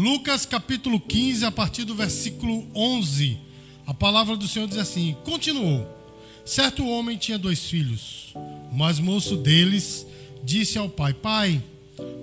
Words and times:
Lucas 0.00 0.46
capítulo 0.46 0.98
15, 0.98 1.44
a 1.44 1.52
partir 1.52 1.84
do 1.84 1.94
versículo 1.94 2.66
11. 2.74 3.36
A 3.86 3.92
palavra 3.92 4.34
do 4.34 4.48
Senhor 4.48 4.66
diz 4.66 4.78
assim: 4.78 5.14
Continuou. 5.24 5.86
Certo 6.42 6.86
homem 6.86 7.18
tinha 7.18 7.38
dois 7.38 7.66
filhos. 7.66 8.32
O 8.72 8.74
mais 8.74 8.98
moço 8.98 9.36
deles 9.36 10.06
disse 10.42 10.78
ao 10.78 10.88
pai: 10.88 11.12
Pai, 11.12 11.62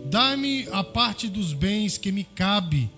dá-me 0.06 0.68
a 0.72 0.84
parte 0.84 1.28
dos 1.28 1.54
bens 1.54 2.00
que 2.00 2.12
me 2.12 2.24
cabe. 2.24 2.90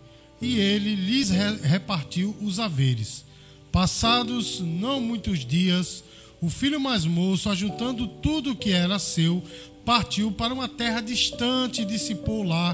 E 0.41 0.57
ele 0.57 0.95
lhes 0.95 1.29
repartiu 1.29 2.33
os 2.41 2.57
haveres. 2.57 3.25
Passados 3.73 4.61
não 4.61 5.01
muitos 5.01 5.45
dias, 5.45 6.05
o 6.39 6.49
filho 6.49 6.79
mais 6.79 7.03
moço, 7.03 7.49
ajuntando 7.49 8.07
tudo 8.07 8.51
o 8.51 8.55
que 8.55 8.71
era 8.71 8.97
seu, 8.97 9.43
partiu 9.83 10.31
para 10.31 10.53
uma 10.53 10.69
terra 10.69 11.01
distante 11.01 11.81
e 11.81 11.85
dissipou 11.85 12.43
lá 12.43 12.73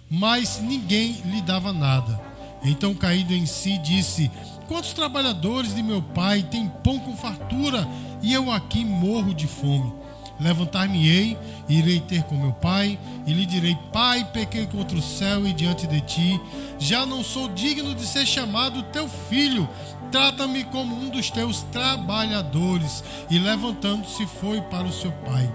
mas 0.11 0.59
ninguém 0.61 1.21
lhe 1.23 1.41
dava 1.41 1.71
nada. 1.71 2.19
Então, 2.61 2.93
caído 2.93 3.33
em 3.33 3.45
si, 3.45 3.77
disse: 3.77 4.29
Quantos 4.67 4.91
trabalhadores 4.91 5.73
de 5.73 5.81
meu 5.81 6.01
pai 6.01 6.43
têm 6.43 6.67
pão 6.83 6.99
com 6.99 7.15
fartura 7.15 7.87
e 8.21 8.33
eu 8.33 8.51
aqui 8.51 8.83
morro 8.83 9.33
de 9.33 9.47
fome? 9.47 9.93
Levantar-me-ei, 10.37 11.37
irei 11.69 11.99
ter 11.99 12.23
com 12.23 12.35
meu 12.35 12.51
pai, 12.51 12.99
e 13.25 13.31
lhe 13.31 13.45
direi: 13.45 13.77
Pai, 13.93 14.27
pequei 14.33 14.67
contra 14.67 14.97
o 14.97 15.01
céu 15.01 15.47
e 15.47 15.53
diante 15.53 15.87
de 15.87 16.01
ti, 16.01 16.41
já 16.77 17.05
não 17.05 17.23
sou 17.23 17.47
digno 17.47 17.95
de 17.95 18.05
ser 18.05 18.25
chamado 18.25 18.83
teu 18.83 19.07
filho. 19.07 19.69
Trata-me 20.11 20.65
como 20.65 20.93
um 20.93 21.09
dos 21.09 21.29
teus 21.29 21.61
trabalhadores. 21.71 23.01
E 23.29 23.39
levantando-se, 23.39 24.25
foi 24.25 24.59
para 24.61 24.85
o 24.85 24.91
seu 24.91 25.11
pai. 25.11 25.49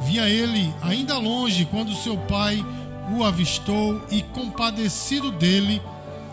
Via 0.00 0.26
ele 0.26 0.72
ainda 0.80 1.18
longe 1.18 1.66
quando 1.66 1.94
seu 1.94 2.16
pai 2.16 2.64
o 3.10 3.24
avistou 3.24 4.00
e, 4.10 4.22
compadecido 4.22 5.30
dele, 5.30 5.82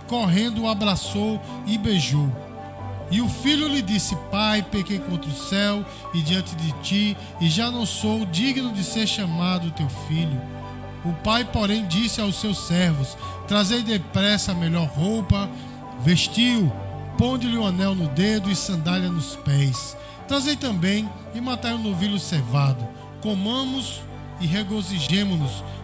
correndo 0.07 0.63
o 0.63 0.69
abraçou 0.69 1.41
e 1.65 1.77
beijou. 1.77 2.31
E 3.09 3.21
o 3.21 3.29
filho 3.29 3.67
lhe 3.67 3.81
disse: 3.81 4.15
Pai, 4.29 4.61
pequei 4.61 4.99
contra 4.99 5.29
o 5.29 5.33
céu 5.33 5.85
e 6.13 6.21
diante 6.21 6.55
de 6.55 6.71
ti, 6.83 7.17
e 7.39 7.49
já 7.49 7.71
não 7.71 7.85
sou 7.85 8.25
digno 8.25 8.71
de 8.73 8.83
ser 8.83 9.07
chamado 9.07 9.71
teu 9.71 9.89
filho. 10.07 10.41
O 11.05 11.13
pai, 11.23 11.45
porém, 11.45 11.85
disse 11.87 12.19
aos 12.19 12.35
seus 12.35 12.67
servos: 12.67 13.17
Trazei 13.47 13.81
depressa 13.81 14.51
a 14.51 14.55
melhor 14.55 14.87
roupa, 14.87 15.49
vestiu, 16.01 16.71
ponde-lhe 17.17 17.57
o 17.57 17.61
um 17.61 17.67
anel 17.67 17.95
no 17.95 18.07
dedo 18.09 18.51
e 18.51 18.55
sandália 18.55 19.09
nos 19.09 19.35
pés. 19.37 19.95
Trazei 20.27 20.57
também 20.57 21.09
e 21.33 21.39
matai 21.39 21.73
um 21.73 21.81
novilho 21.81 22.19
cevado. 22.19 22.85
Comamos 23.21 24.01
e 24.41 24.45
regozijemo-nos, 24.45 25.63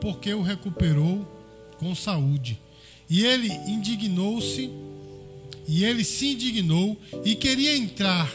porque 0.00 0.32
o 0.32 0.42
recuperou 0.42 1.26
com 1.78 1.94
saúde. 1.94 2.58
E 3.08 3.24
ele 3.24 3.48
indignou-se, 3.66 4.70
e 5.66 5.84
ele 5.84 6.04
se 6.04 6.32
indignou 6.32 6.96
e 7.24 7.34
queria 7.34 7.76
entrar, 7.76 8.32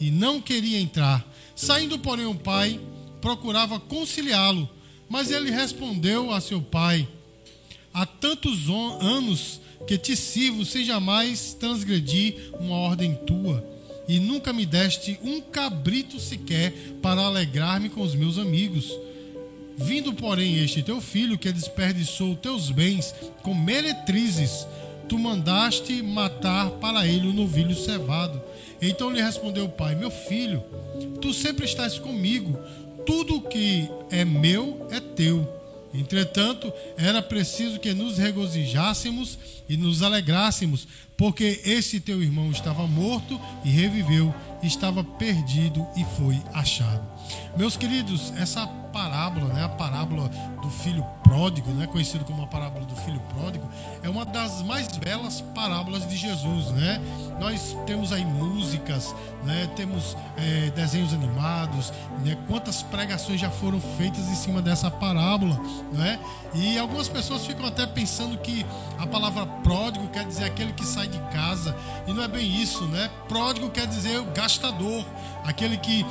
e 0.00 0.10
não 0.10 0.40
queria 0.40 0.78
entrar. 0.78 1.26
Saindo, 1.54 1.98
porém, 1.98 2.26
o 2.26 2.34
pai 2.34 2.78
procurava 3.20 3.80
conciliá-lo, 3.80 4.68
mas 5.08 5.30
ele 5.30 5.50
respondeu 5.50 6.30
a 6.30 6.40
seu 6.40 6.60
pai: 6.60 7.08
Há 7.94 8.04
tantos 8.04 8.68
anos 8.68 9.60
que 9.86 9.96
te 9.96 10.14
sirvo 10.14 10.64
sem 10.64 10.84
jamais 10.84 11.54
transgredir 11.54 12.52
uma 12.60 12.76
ordem 12.76 13.14
tua, 13.14 13.66
e 14.06 14.20
nunca 14.20 14.52
me 14.52 14.66
deste 14.66 15.18
um 15.22 15.40
cabrito 15.40 16.20
sequer 16.20 16.72
para 17.00 17.22
alegrar-me 17.22 17.88
com 17.88 18.02
os 18.02 18.14
meus 18.14 18.38
amigos. 18.38 18.92
Vindo, 19.76 20.12
porém, 20.14 20.64
este 20.64 20.82
teu 20.82 21.00
filho 21.00 21.38
que 21.38 21.52
desperdiçou 21.52 22.34
teus 22.34 22.70
bens 22.70 23.14
com 23.42 23.54
meretrizes, 23.54 24.66
tu 25.08 25.18
mandaste 25.18 26.02
matar 26.02 26.70
para 26.70 27.06
ele 27.06 27.28
o 27.28 27.32
novilho 27.32 27.74
cevado. 27.74 28.40
Então 28.80 29.10
lhe 29.10 29.20
respondeu 29.20 29.66
o 29.66 29.70
pai: 29.70 29.94
Meu 29.94 30.10
filho, 30.10 30.62
tu 31.20 31.32
sempre 31.32 31.66
estás 31.66 31.98
comigo, 31.98 32.58
tudo 33.04 33.40
que 33.40 33.88
é 34.10 34.24
meu 34.24 34.86
é 34.90 34.98
teu. 34.98 35.56
Entretanto, 35.94 36.72
era 36.96 37.22
preciso 37.22 37.78
que 37.78 37.94
nos 37.94 38.18
regozijássemos 38.18 39.38
e 39.68 39.76
nos 39.76 40.02
alegrássemos, 40.02 40.86
porque 41.16 41.60
esse 41.64 42.00
teu 42.00 42.22
irmão 42.22 42.50
estava 42.50 42.86
morto 42.86 43.40
e 43.64 43.70
reviveu, 43.70 44.34
estava 44.62 45.02
perdido 45.02 45.86
e 45.96 46.04
foi 46.16 46.38
achado. 46.52 47.06
Meus 47.56 47.76
queridos, 47.76 48.32
essa 48.36 48.66
parábola, 48.96 49.52
né, 49.52 49.64
a 49.64 49.68
parábola 49.68 50.30
filho 50.86 51.04
pródigo, 51.24 51.72
né, 51.72 51.88
conhecido 51.88 52.24
como 52.24 52.44
a 52.44 52.46
parábola 52.46 52.84
do 52.86 52.94
filho 52.94 53.20
pródigo, 53.34 53.68
é 54.04 54.08
uma 54.08 54.24
das 54.24 54.62
mais 54.62 54.86
belas 54.96 55.40
parábolas 55.52 56.08
de 56.08 56.16
Jesus, 56.16 56.70
né? 56.70 57.00
Nós 57.40 57.76
temos 57.84 58.12
aí 58.12 58.24
músicas, 58.24 59.12
né, 59.42 59.68
temos 59.74 60.16
é, 60.36 60.70
desenhos 60.70 61.12
animados, 61.12 61.92
né? 62.24 62.38
Quantas 62.46 62.84
pregações 62.84 63.40
já 63.40 63.50
foram 63.50 63.80
feitas 63.98 64.28
em 64.28 64.36
cima 64.36 64.62
dessa 64.62 64.88
parábola, 64.88 65.60
né? 65.92 66.20
E 66.54 66.78
algumas 66.78 67.08
pessoas 67.08 67.44
ficam 67.44 67.66
até 67.66 67.84
pensando 67.84 68.38
que 68.38 68.64
a 68.96 69.08
palavra 69.08 69.44
pródigo 69.44 70.06
quer 70.08 70.24
dizer 70.24 70.44
aquele 70.44 70.72
que 70.72 70.86
sai 70.86 71.08
de 71.08 71.18
casa, 71.32 71.76
e 72.06 72.12
não 72.12 72.22
é 72.22 72.28
bem 72.28 72.62
isso, 72.62 72.84
né? 72.84 73.10
Pródigo 73.28 73.68
quer 73.70 73.88
dizer 73.88 74.20
o 74.20 74.26
gastador, 74.26 75.04
aquele 75.44 75.76
que 75.76 76.06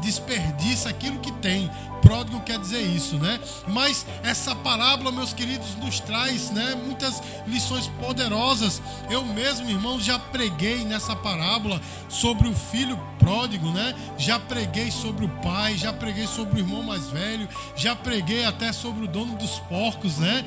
desperdiça 0.00 0.88
aquilo 0.88 1.18
que 1.18 1.32
tem 1.32 1.68
pródigo 2.04 2.38
quer 2.40 2.58
dizer 2.58 2.82
isso, 2.82 3.16
né? 3.16 3.40
Mas 3.66 4.03
essa 4.22 4.54
parábola, 4.54 5.12
meus 5.12 5.32
queridos, 5.32 5.74
nos 5.76 6.00
traz, 6.00 6.50
né, 6.50 6.74
muitas 6.74 7.22
lições 7.46 7.86
poderosas. 8.00 8.80
Eu 9.10 9.24
mesmo, 9.24 9.68
irmão, 9.68 10.00
já 10.00 10.18
preguei 10.18 10.84
nessa 10.84 11.14
parábola 11.14 11.80
sobre 12.08 12.48
o 12.48 12.54
filho 12.54 12.98
pródigo, 13.18 13.70
né? 13.70 13.94
Já 14.18 14.38
preguei 14.38 14.90
sobre 14.90 15.24
o 15.24 15.28
pai, 15.40 15.76
já 15.76 15.92
preguei 15.92 16.26
sobre 16.26 16.60
o 16.60 16.64
irmão 16.64 16.82
mais 16.82 17.08
velho, 17.08 17.48
já 17.74 17.96
preguei 17.96 18.44
até 18.44 18.72
sobre 18.72 19.04
o 19.04 19.08
dono 19.08 19.36
dos 19.36 19.58
porcos, 19.60 20.18
né? 20.18 20.44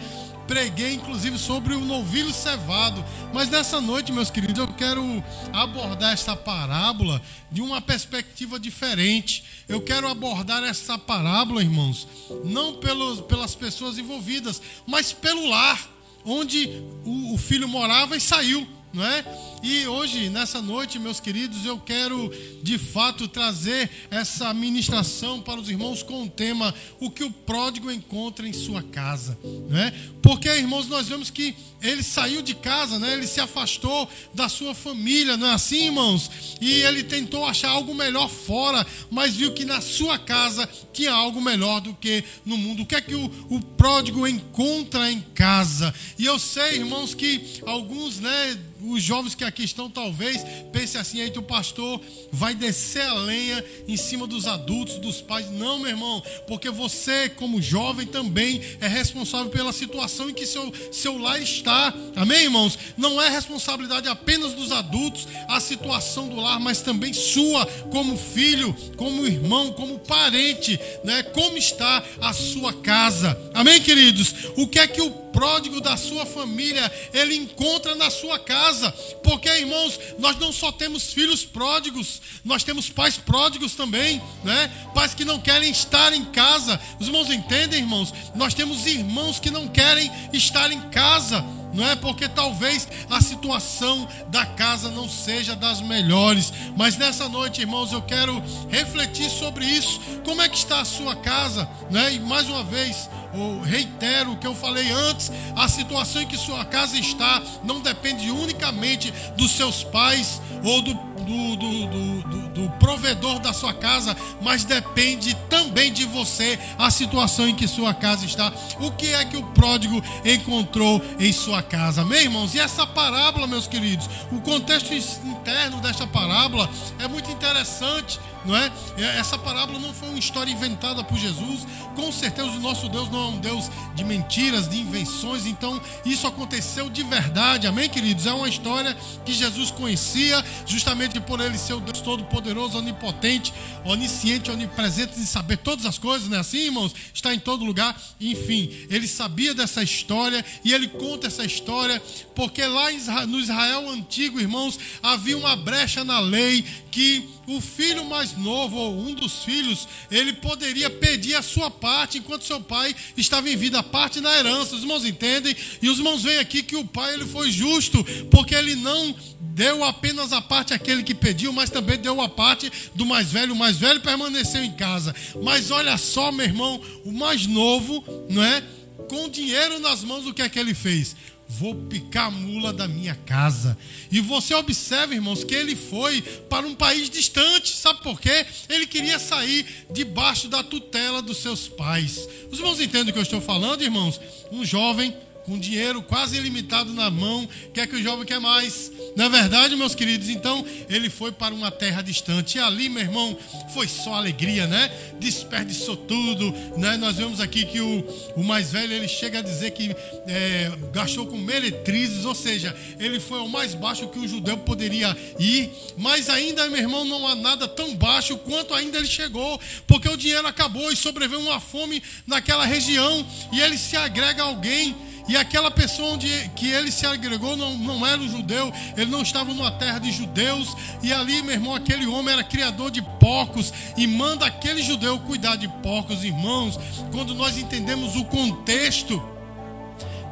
Preguei 0.48 0.94
inclusive 0.94 1.38
sobre 1.38 1.74
o 1.74 1.82
novilho 1.82 2.32
cevado. 2.32 3.04
Mas 3.34 3.50
nessa 3.50 3.82
noite, 3.82 4.12
meus 4.12 4.32
queridos, 4.32 4.58
eu 4.58 4.68
quero 4.74 5.24
abordar 5.54 6.14
esta 6.14 6.36
parábola 6.36 7.22
de 7.52 7.62
uma 7.62 7.82
perspectiva 7.82 8.60
diferente. 8.60 9.44
Eu 9.68 9.82
quero 9.82 10.08
abordar 10.08 10.64
essa 10.64 10.98
parábola, 10.98 11.62
irmãos, 11.62 12.08
não 12.44 12.76
pelos, 12.76 13.22
pelas 13.22 13.54
pessoas 13.54 13.98
envolvidas, 13.98 14.62
mas 14.86 15.12
pelo 15.12 15.48
lar 15.48 15.88
onde 16.26 16.68
o, 17.06 17.34
o 17.34 17.38
filho 17.38 17.68
morava 17.68 18.16
e 18.16 18.22
saiu 18.22 18.77
não 18.98 19.06
é? 19.06 19.24
E 19.62 19.88
hoje, 19.88 20.30
nessa 20.30 20.62
noite, 20.62 20.98
meus 20.98 21.20
queridos, 21.20 21.64
eu 21.66 21.80
quero 21.80 22.32
de 22.64 22.78
fato 22.78 23.28
trazer 23.28 23.90
essa 24.10 24.54
ministração 24.54 25.40
para 25.40 25.60
os 25.60 25.70
irmãos 25.70 26.02
com 26.02 26.24
o 26.24 26.30
tema 26.30 26.74
O 27.00 27.10
que 27.10 27.24
o 27.24 27.32
pródigo 27.32 27.92
encontra 27.92 28.48
em 28.48 28.54
sua 28.54 28.82
casa, 28.82 29.38
é? 29.72 29.94
Porque, 30.22 30.50
irmãos, 30.50 30.88
nós 30.88 31.08
vemos 31.08 31.30
que 31.30 31.56
ele 31.82 32.02
saiu 32.04 32.42
de 32.42 32.56
casa, 32.56 32.98
né? 33.00 33.14
Ele 33.14 33.28
se 33.28 33.40
afastou 33.40 34.10
da 34.34 34.50
sua 34.50 34.74
família, 34.74 35.38
não 35.38 35.48
é 35.48 35.54
assim, 35.54 35.86
irmãos? 35.86 36.30
E 36.60 36.70
ele 36.82 37.04
tentou 37.04 37.46
achar 37.46 37.70
algo 37.70 37.94
melhor 37.94 38.30
fora, 38.30 38.86
mas 39.12 39.36
viu 39.36 39.54
que 39.54 39.64
na 39.64 39.80
sua 39.80 40.18
casa 40.18 40.68
tinha 40.92 41.14
algo 41.14 41.40
melhor 41.40 41.80
do 41.80 41.94
que 41.94 42.24
no 42.46 42.58
mundo. 42.58 42.84
O 42.84 42.86
que 42.86 42.96
é 42.96 43.02
que 43.02 43.16
o, 43.16 43.32
o 43.50 43.62
pródigo 43.62 44.28
encontra 44.28 45.12
em 45.12 45.22
casa? 45.34 45.94
E 46.18 46.26
eu 46.26 46.40
sei, 46.40 46.78
irmãos, 46.78 47.14
que 47.14 47.62
alguns, 47.66 48.20
né, 48.20 48.58
os 48.92 49.02
jovens 49.02 49.36
que 49.36 49.44
aqui 49.44 49.64
estão 49.64 49.90
talvez 49.90 50.44
pensem 50.72 51.00
assim, 51.00 51.22
aí 51.22 51.32
o 51.36 51.42
pastor 51.42 52.02
vai 52.32 52.56
descer 52.56 53.04
a 53.04 53.14
lenha 53.14 53.64
em 53.88 53.98
cima 53.98 54.28
dos 54.28 54.48
adultos, 54.48 54.98
dos 54.98 55.22
pais. 55.22 55.50
Não, 55.52 55.80
meu 55.80 55.90
irmão, 55.90 56.24
porque 56.48 56.70
você, 56.70 57.30
como 57.30 57.62
jovem, 57.62 58.08
também 58.08 58.62
é 58.80 58.88
responsável 58.88 59.50
pela 59.50 59.74
situação 59.74 60.30
em 60.30 60.34
que 60.34 60.46
seu, 60.46 60.72
seu 60.92 61.18
lar 61.18 61.42
está. 61.42 61.94
Amém, 62.16 62.44
irmãos? 62.44 62.78
Não 62.98 63.22
é 63.22 63.30
responsabilidade 63.30 64.08
apenas 64.08 64.54
dos 64.54 64.72
adultos 64.72 65.28
a 65.48 65.60
situação 65.60 66.28
do 66.28 66.38
lar, 66.38 66.60
mas 66.60 66.82
também 66.82 67.14
sua, 67.14 67.66
como 67.92 68.18
filho, 68.18 68.76
como 68.96 69.26
irmão, 69.26 69.72
como 69.74 70.00
parente, 70.00 70.80
né? 71.04 71.24
Como 71.24 71.58
está 71.58 72.04
a 72.22 72.34
sua 72.34 72.74
casa. 72.74 73.38
Amém, 73.54 73.82
queridos? 73.82 74.34
O 74.56 74.68
que 74.68 74.80
é 74.80 74.88
que 74.88 75.02
o 75.02 75.27
pródigo 75.38 75.80
da 75.80 75.96
sua 75.96 76.26
família, 76.26 76.92
ele 77.14 77.36
encontra 77.36 77.94
na 77.94 78.10
sua 78.10 78.40
casa. 78.40 78.92
Porque, 79.22 79.48
irmãos, 79.48 80.00
nós 80.18 80.36
não 80.38 80.52
só 80.52 80.72
temos 80.72 81.14
filhos 81.14 81.46
pródigos, 81.46 82.20
nós 82.44 82.64
temos 82.64 82.90
pais 82.90 83.18
pródigos 83.18 83.76
também, 83.76 84.20
né? 84.44 84.68
Pais 84.96 85.14
que 85.14 85.24
não 85.24 85.40
querem 85.40 85.70
estar 85.70 86.12
em 86.12 86.26
casa. 86.26 86.82
Os 87.00 87.06
irmãos 87.06 87.30
entendem, 87.30 87.82
irmãos? 87.82 88.12
Nós 88.34 88.56
temos 88.56 88.88
irmãos 88.88 89.40
que 89.40 89.52
não 89.52 89.68
querem 89.68 90.12
estar 90.34 90.72
em 90.72 90.90
casa 90.90 91.46
não 91.78 91.88
é 91.88 91.96
porque 91.96 92.28
talvez 92.28 92.88
a 93.08 93.22
situação 93.22 94.08
da 94.30 94.44
casa 94.48 94.90
não 94.90 95.08
seja 95.08 95.56
das 95.56 95.80
melhores, 95.80 96.52
mas 96.76 96.98
nessa 96.98 97.30
noite, 97.30 97.62
irmãos, 97.62 97.94
eu 97.94 98.02
quero 98.02 98.42
refletir 98.68 99.30
sobre 99.30 99.64
isso. 99.64 100.02
Como 100.26 100.42
é 100.42 100.50
que 100.50 100.58
está 100.58 100.82
a 100.82 100.86
sua 100.86 101.16
casa, 101.16 101.70
né? 101.92 102.16
E 102.16 102.20
mais 102.20 102.50
uma 102.50 102.64
vez, 102.64 103.08
eu 103.32 103.62
reitero 103.62 104.32
o 104.32 104.38
que 104.38 104.48
eu 104.48 104.56
falei 104.56 104.90
antes, 104.92 105.32
a 105.56 105.68
situação 105.68 106.24
em 106.24 106.28
que 106.28 106.36
sua 106.36 106.66
casa 106.66 106.98
está 106.98 107.44
não 107.64 107.80
depende 107.80 108.32
unicamente 108.32 109.14
dos 109.38 109.52
seus 109.52 109.84
pais 109.84 110.42
ou 110.64 110.82
do 110.82 110.96
do, 111.28 111.56
do, 111.58 111.88
do, 112.22 112.47
do, 112.58 112.70
provedor 112.72 113.40
da 113.40 113.54
sua 113.54 113.74
casa, 113.74 114.18
mas 114.42 114.64
depende 114.64 115.36
também 115.50 115.94
de 115.94 116.06
você 116.06 116.60
a 116.78 116.90
situação 116.90 117.48
em 117.48 117.56
que 117.56 117.68
sua 117.68 117.94
casa 117.94 118.26
está. 118.26 118.52
O 118.80 118.92
que 118.92 119.14
é 119.14 119.24
que 119.24 119.38
o 119.38 119.44
pródigo 119.44 120.04
encontrou 120.26 121.02
em 121.20 121.32
sua 121.32 121.62
casa? 121.62 122.02
Amém, 122.02 122.24
irmãos? 122.24 122.56
E 122.56 122.60
essa 122.60 122.86
parábola, 122.88 123.46
meus 123.46 123.68
queridos, 123.68 124.10
o 124.32 124.42
contexto 124.42 124.94
interno 124.94 125.80
desta 125.80 126.08
parábola 126.08 126.70
é 127.00 127.08
muito 127.08 127.30
interessante 127.32 128.20
não 128.48 128.56
é? 128.56 128.72
Essa 129.18 129.38
parábola 129.38 129.78
não 129.78 129.94
foi 129.94 130.08
uma 130.08 130.18
história 130.18 130.50
inventada 130.50 131.04
por 131.04 131.18
Jesus. 131.18 131.68
Com 131.96 132.12
certeza 132.12 132.48
o 132.48 132.60
nosso 132.60 132.88
Deus 132.88 133.10
não 133.10 133.20
é 133.20 133.28
um 133.28 133.40
Deus 133.40 133.70
de 133.94 134.06
mentiras, 134.06 134.70
de 134.70 134.80
invenções. 134.80 135.46
Então 135.46 135.80
isso 136.06 136.26
aconteceu 136.26 136.90
de 136.90 137.04
verdade. 137.04 137.68
Amém, 137.68 137.90
queridos? 137.90 138.26
É 138.26 138.32
uma 138.32 138.48
história 138.48 138.96
que 139.26 139.34
Jesus 139.34 139.70
conhecia, 139.70 140.44
justamente 140.66 141.20
por 141.20 141.42
ele 141.42 141.58
ser 141.58 141.74
o 141.74 141.82
Deus 141.82 142.00
todo-poderoso, 142.00 142.47
onipotente, 142.76 143.54
onisciente, 143.84 144.52
onipresente, 144.52 145.20
de 145.20 145.26
saber 145.26 145.58
todas 145.58 145.86
as 145.86 145.98
coisas, 145.98 146.30
não 146.30 146.38
é 146.38 146.40
assim, 146.40 146.60
irmãos? 146.60 146.94
Está 147.14 147.34
em 147.34 147.40
todo 147.40 147.66
lugar. 147.66 148.00
Enfim, 148.20 148.70
ele 148.90 149.08
sabia 149.08 149.54
dessa 149.54 149.84
história 149.84 150.44
e 150.64 150.74
ele 150.74 150.88
conta 150.88 151.28
essa 151.28 151.44
história 151.44 152.02
porque 152.36 152.64
lá 152.64 152.92
no 153.26 153.40
Israel 153.40 153.90
antigo, 153.90 154.40
irmãos, 154.40 154.80
havia 155.02 155.38
uma 155.38 155.56
brecha 155.56 156.04
na 156.04 156.20
lei 156.20 156.64
que 156.92 157.28
o 157.48 157.62
filho 157.62 158.04
mais 158.06 158.36
novo, 158.36 158.76
ou 158.76 159.00
um 159.00 159.14
dos 159.14 159.44
filhos, 159.44 159.88
ele 160.12 160.34
poderia 160.34 160.90
pedir 160.90 161.36
a 161.36 161.42
sua 161.42 161.72
parte 161.72 162.18
enquanto 162.18 162.44
seu 162.44 162.60
pai 162.60 162.96
estava 163.16 163.50
em 163.50 163.56
vida, 163.56 163.80
a 163.80 163.84
parte 163.84 164.20
na 164.20 164.36
herança. 164.38 164.76
Os 164.76 164.82
irmãos 164.82 165.06
entendem? 165.06 165.56
E 165.82 165.90
os 165.90 165.98
irmãos 165.98 166.24
veem 166.24 166.40
aqui 166.40 166.62
que 166.62 166.76
o 166.76 166.86
pai 166.86 167.14
ele 167.14 167.26
foi 167.26 167.52
justo, 167.52 168.04
porque 168.30 168.54
ele 168.54 168.76
não 168.76 169.16
deu 169.58 169.84
apenas 169.84 170.32
a 170.32 170.40
parte 170.40 170.72
àquele 170.72 171.02
que 171.02 171.16
pediu, 171.16 171.52
mas 171.52 171.72
também 171.72 171.98
deu 171.98 172.22
a 172.22 172.30
parte 172.30 172.72
do 172.94 173.08
mais 173.08 173.32
velho. 173.32 173.54
O 173.54 173.58
mais 173.58 173.78
velho 173.78 174.00
permaneceu 174.00 174.64
em 174.64 174.72
casa. 174.74 175.16
Mas 175.44 175.72
olha 175.72 175.98
só, 175.98 176.32
meu 176.32 176.46
irmão, 176.46 176.80
o 177.04 177.12
mais 177.12 177.48
novo, 177.48 178.04
não 178.30 178.44
é? 178.44 178.64
Com 179.10 179.28
dinheiro 179.28 179.80
nas 179.80 180.04
mãos, 180.04 180.28
o 180.28 180.34
que 180.34 180.44
é 180.44 180.50
que 180.50 180.60
ele 180.60 180.76
fez? 180.76 181.16
vou 181.50 181.74
picar 181.74 182.28
a 182.28 182.32
mula 182.32 182.74
da 182.74 182.90
minha 182.90 183.16
casa. 183.26 183.78
E 184.12 184.20
você 184.20 184.54
observa, 184.54 185.16
irmãos, 185.16 185.46
que 185.46 185.56
ele 185.56 185.78
foi 185.78 186.22
para 186.22 186.68
um 186.68 186.76
país 186.76 187.10
distante. 187.10 187.74
Sabe 187.74 188.04
por 188.04 188.20
quê? 188.20 188.46
Ele 188.68 188.86
queria 188.86 189.18
sair 189.18 189.66
debaixo 189.90 190.50
da 190.50 190.62
tutela 190.62 191.22
dos 191.22 191.38
seus 191.38 191.70
pais. 191.70 192.28
Os 192.52 192.60
irmãos 192.60 192.82
entendem 192.82 193.12
o 193.12 193.14
que 193.14 193.20
eu 193.20 193.24
estou 193.24 193.40
falando, 193.40 193.82
irmãos? 193.82 194.20
Um 194.52 194.66
jovem 194.66 195.16
com 195.48 195.58
dinheiro 195.58 196.02
quase 196.02 196.36
ilimitado 196.36 196.94
na 196.94 197.10
mão, 197.10 197.48
quer 197.74 197.88
que 197.88 197.96
o 197.96 198.04
jovem 198.04 198.26
quer 198.26 198.40
mais. 198.40 198.92
Não 199.18 199.26
é 199.26 199.30
verdade, 199.30 199.76
meus 199.76 199.96
queridos? 199.96 200.30
Então, 200.30 200.64
ele 200.88 201.10
foi 201.10 201.32
para 201.32 201.52
uma 201.52 201.72
terra 201.72 202.04
distante. 202.04 202.60
E 202.60 202.62
ali, 202.62 202.88
meu 202.88 203.02
irmão, 203.02 203.36
foi 203.74 203.88
só 203.88 204.14
alegria, 204.14 204.68
né? 204.68 204.92
Desperdiçou 205.20 205.98
tudo, 205.98 206.54
né? 206.78 206.98
Nós 206.98 207.16
vemos 207.16 207.42
aqui 207.42 207.66
que 207.66 207.82
o, 207.82 208.02
o 208.36 208.44
mais 208.44 208.72
velho, 208.72 208.94
ele 208.94 209.08
chega 209.08 209.40
a 209.40 209.42
dizer 209.42 209.72
que 209.72 209.90
é, 210.28 210.72
gastou 210.94 211.26
com 211.26 211.36
meretrizes, 211.36 212.26
ou 212.26 212.36
seja, 212.36 212.78
ele 213.00 213.20
foi 213.20 213.40
ao 213.40 213.48
mais 213.48 213.74
baixo 213.74 214.08
que 214.08 214.20
um 214.20 214.28
judeu 214.28 214.56
poderia 214.56 215.18
ir. 215.40 215.72
Mas 215.98 216.30
ainda, 216.30 216.70
meu 216.70 216.78
irmão, 216.78 217.04
não 217.04 217.28
há 217.28 217.34
nada 217.34 217.68
tão 217.68 217.96
baixo 217.96 218.38
quanto 218.38 218.76
ainda 218.76 219.00
ele 219.00 219.08
chegou, 219.08 219.60
porque 219.88 220.08
o 220.08 220.16
dinheiro 220.16 220.48
acabou 220.48 220.92
e 220.92 220.96
sobreviveu 220.96 221.40
uma 221.40 221.60
fome 221.60 222.04
naquela 222.28 222.68
região. 222.68 223.26
E 223.52 223.62
ele 223.62 223.80
se 223.80 223.98
agrega 223.98 224.44
a 224.44 224.46
alguém 224.46 224.96
e 225.28 225.36
aquela 225.36 225.70
pessoa 225.70 226.14
onde 226.14 226.28
que 226.56 226.72
ele 226.72 226.92
se 226.92 227.06
agregou 227.06 227.58
não, 227.58 227.78
não 227.78 228.06
era 228.06 228.22
um 228.22 228.30
judeu, 228.30 228.72
ele 228.96 229.12
não 229.12 229.22
estava 229.22 229.54
numa 229.54 229.72
terra 229.72 230.00
de 230.00 230.12
judeus. 230.12 230.76
E 231.04 231.12
ali, 231.12 231.42
meu 231.42 231.54
irmão, 231.54 231.76
aquele 231.76 232.08
homem 232.08 232.34
era 232.34 232.44
criador 232.44 232.90
de 232.90 233.02
porcos 233.02 233.74
e 233.98 234.08
manda 234.08 234.46
aquele 234.46 234.82
judeu 234.82 235.20
cuidar 235.20 235.58
de 235.58 235.68
porcos, 235.68 236.24
irmãos. 236.24 236.80
Quando 237.12 237.36
nós 237.36 237.58
entendemos 237.58 238.16
o 238.16 238.24
contexto 238.24 239.22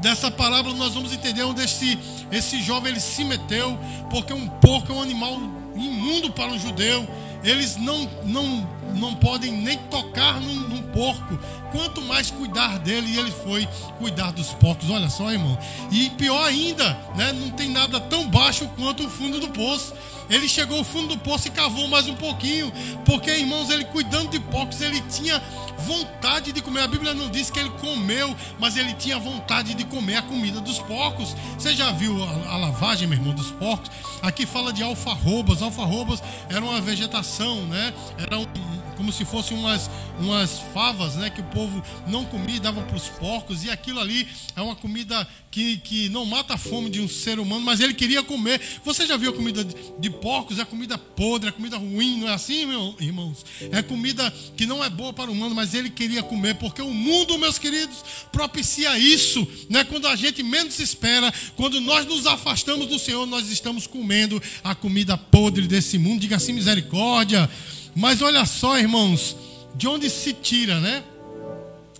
dessa 0.01 0.31
parábola, 0.31 0.75
nós 0.75 0.93
vamos 0.93 1.11
entender 1.11 1.43
onde 1.43 1.61
esse, 1.63 1.97
esse 2.31 2.61
jovem 2.61 2.91
ele 2.91 2.99
se 3.01 3.23
meteu, 3.23 3.77
porque 4.09 4.31
um 4.31 4.47
porco 4.47 4.91
é 4.91 4.95
um 4.95 5.01
animal 5.01 5.33
imundo 5.75 6.31
para 6.31 6.51
um 6.51 6.59
judeu. 6.59 7.07
Eles 7.43 7.75
não, 7.75 8.09
não, 8.23 8.67
não 8.95 9.15
podem 9.15 9.51
nem 9.51 9.77
tocar 9.77 10.39
num, 10.39 10.55
num 10.55 10.81
porco, 10.83 11.37
quanto 11.71 12.01
mais 12.01 12.31
cuidar 12.31 12.79
dele, 12.79 13.07
e 13.07 13.19
ele 13.19 13.31
foi 13.31 13.67
cuidar 13.97 14.31
dos 14.31 14.53
porcos. 14.53 14.89
Olha 14.89 15.09
só, 15.09 15.31
irmão. 15.31 15.57
E 15.91 16.09
pior 16.11 16.43
ainda, 16.45 16.97
né, 17.15 17.33
não 17.33 17.51
tem 17.51 17.69
nada 17.69 17.99
tão 17.99 18.27
baixo 18.29 18.67
quanto 18.77 19.05
o 19.05 19.09
fundo 19.09 19.39
do 19.39 19.49
poço. 19.49 19.93
Ele 20.29 20.47
chegou 20.47 20.79
ao 20.79 20.83
fundo 20.83 21.09
do 21.09 21.17
poço 21.19 21.47
e 21.47 21.51
cavou 21.51 21.87
mais 21.87 22.07
um 22.07 22.15
pouquinho, 22.15 22.71
porque, 23.05 23.29
irmãos, 23.29 23.69
ele 23.69 23.85
cuidando 23.85 24.31
de 24.31 24.39
porcos, 24.39 24.81
ele 24.81 24.99
tinha 25.01 25.41
vontade 25.79 26.51
de 26.51 26.61
comer. 26.61 26.81
A 26.81 26.87
Bíblia 26.87 27.13
não 27.13 27.29
diz 27.29 27.51
que 27.51 27.59
ele 27.59 27.69
comeu, 27.69 28.35
mas 28.59 28.75
ele 28.75 28.93
tinha 28.93 29.19
vontade 29.19 29.75
de 29.75 29.83
comer 29.83 30.17
a 30.17 30.21
comida 30.23 30.59
dos 30.59 30.79
porcos. 30.79 31.35
Você 31.57 31.75
já 31.75 31.91
viu 31.91 32.23
a, 32.23 32.53
a 32.53 32.57
lavagem, 32.57 33.07
meu 33.07 33.19
irmão, 33.19 33.35
dos 33.35 33.51
porcos? 33.51 33.91
Aqui 34.21 34.45
fala 34.45 34.73
de 34.73 34.81
alfarrobas. 34.81 35.61
Alfarrobas 35.61 36.23
era 36.49 36.63
uma 36.63 36.81
vegetação, 36.81 37.61
né? 37.67 37.93
Era 38.17 38.39
um, 38.39 38.47
como 38.95 39.11
se 39.11 39.25
fossem 39.25 39.57
umas, 39.57 39.89
umas 40.19 40.59
favas, 40.73 41.15
né? 41.15 41.29
Que 41.29 41.41
o 41.41 41.45
povo 41.45 41.83
não 42.07 42.25
comia 42.25 42.57
e 42.57 42.59
dava 42.59 42.81
para 42.81 42.95
os 42.95 43.07
porcos. 43.09 43.63
E 43.63 43.69
aquilo 43.69 43.99
ali 43.99 44.27
é 44.55 44.61
uma 44.61 44.75
comida 44.75 45.27
que, 45.55 45.77
que 45.77 46.09
não 46.09 46.25
mata 46.25 46.55
a 46.55 46.57
fome 46.57 46.89
de 46.89 46.99
um 46.99 47.07
ser 47.07 47.39
humano, 47.39 47.61
mas 47.61 47.79
ele 47.79 47.93
queria 47.93 48.21
comer. 48.21 48.59
Você 48.83 49.07
já 49.07 49.15
viu 49.15 49.29
a 49.31 49.33
comida 49.33 49.63
de, 49.63 49.73
de 49.99 50.09
porcos? 50.09 50.59
É 50.59 50.65
comida 50.65 50.97
podre, 50.97 51.47
é 51.47 51.51
comida 51.51 51.77
ruim, 51.77 52.19
não 52.19 52.27
é 52.29 52.33
assim, 52.33 52.65
meu, 52.65 52.93
irmãos? 52.99 53.45
É 53.71 53.81
comida 53.81 54.29
que 54.57 54.65
não 54.65 54.83
é 54.83 54.89
boa 54.89 55.13
para 55.13 55.29
o 55.29 55.33
humano, 55.33 55.55
mas 55.55 55.73
ele 55.73 55.89
queria 55.89 56.21
comer, 56.21 56.55
porque 56.55 56.81
o 56.81 56.93
mundo, 56.93 57.37
meus 57.37 57.57
queridos, 57.57 58.03
propicia 58.31 58.97
isso, 58.99 59.47
né? 59.69 59.85
Quando 59.85 60.07
a 60.07 60.15
gente 60.17 60.43
menos 60.43 60.77
espera, 60.79 61.33
quando 61.55 61.79
nós 61.79 62.05
nos 62.05 62.27
afastamos 62.27 62.87
do 62.87 62.99
Senhor, 62.99 63.25
nós 63.25 63.49
estamos 63.49 63.87
comendo 63.87 64.41
a 64.63 64.75
comida 64.75 65.17
podre 65.17 65.67
desse 65.67 65.97
mundo. 65.97 66.19
Diga 66.19 66.35
assim, 66.35 66.51
misericórdia. 66.53 67.49
Mas 67.95 68.21
olha 68.21 68.45
só, 68.45 68.77
irmãos, 68.77 69.37
de 69.73 69.87
onde 69.87 70.09
se 70.09 70.33
tira, 70.33 70.79
né? 70.81 71.03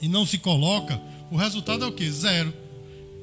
E 0.01 0.09
não 0.09 0.25
se 0.25 0.37
coloca, 0.37 1.01
o 1.31 1.37
resultado 1.37 1.85
é 1.85 1.87
o 1.87 1.91
que? 1.91 2.09
Zero. 2.11 2.53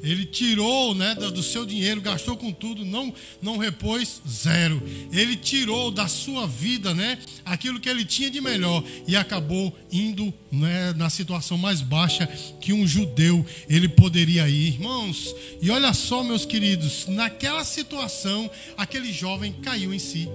ele 0.02 0.24
tirou 0.24 0.94
né, 0.96 1.14
do 1.14 1.42
seu 1.44 1.64
dinheiro, 1.64 2.00
gastou 2.00 2.36
com 2.36 2.50
tudo, 2.50 2.84
não, 2.84 3.14
não 3.40 3.56
repôs 3.56 4.20
zero. 4.28 4.82
Ele 5.12 5.36
tirou 5.36 5.92
da 5.92 6.08
sua 6.08 6.44
vida 6.44 6.92
né, 6.92 7.18
aquilo 7.44 7.78
que 7.78 7.88
ele 7.88 8.04
tinha 8.04 8.28
de 8.28 8.40
melhor 8.40 8.82
e 9.06 9.14
acabou 9.14 9.72
indo 9.92 10.34
né, 10.50 10.92
na 10.94 11.08
situação 11.08 11.56
mais 11.56 11.82
baixa 11.82 12.26
que 12.60 12.72
um 12.72 12.84
judeu 12.84 13.46
ele 13.68 13.88
poderia 13.88 14.48
ir. 14.48 14.74
Irmãos, 14.74 15.32
e 15.60 15.70
olha 15.70 15.92
só, 15.92 16.24
meus 16.24 16.44
queridos, 16.44 17.06
naquela 17.06 17.64
situação, 17.64 18.50
aquele 18.76 19.12
jovem 19.12 19.52
caiu 19.52 19.94
em 19.94 20.00
si. 20.00 20.28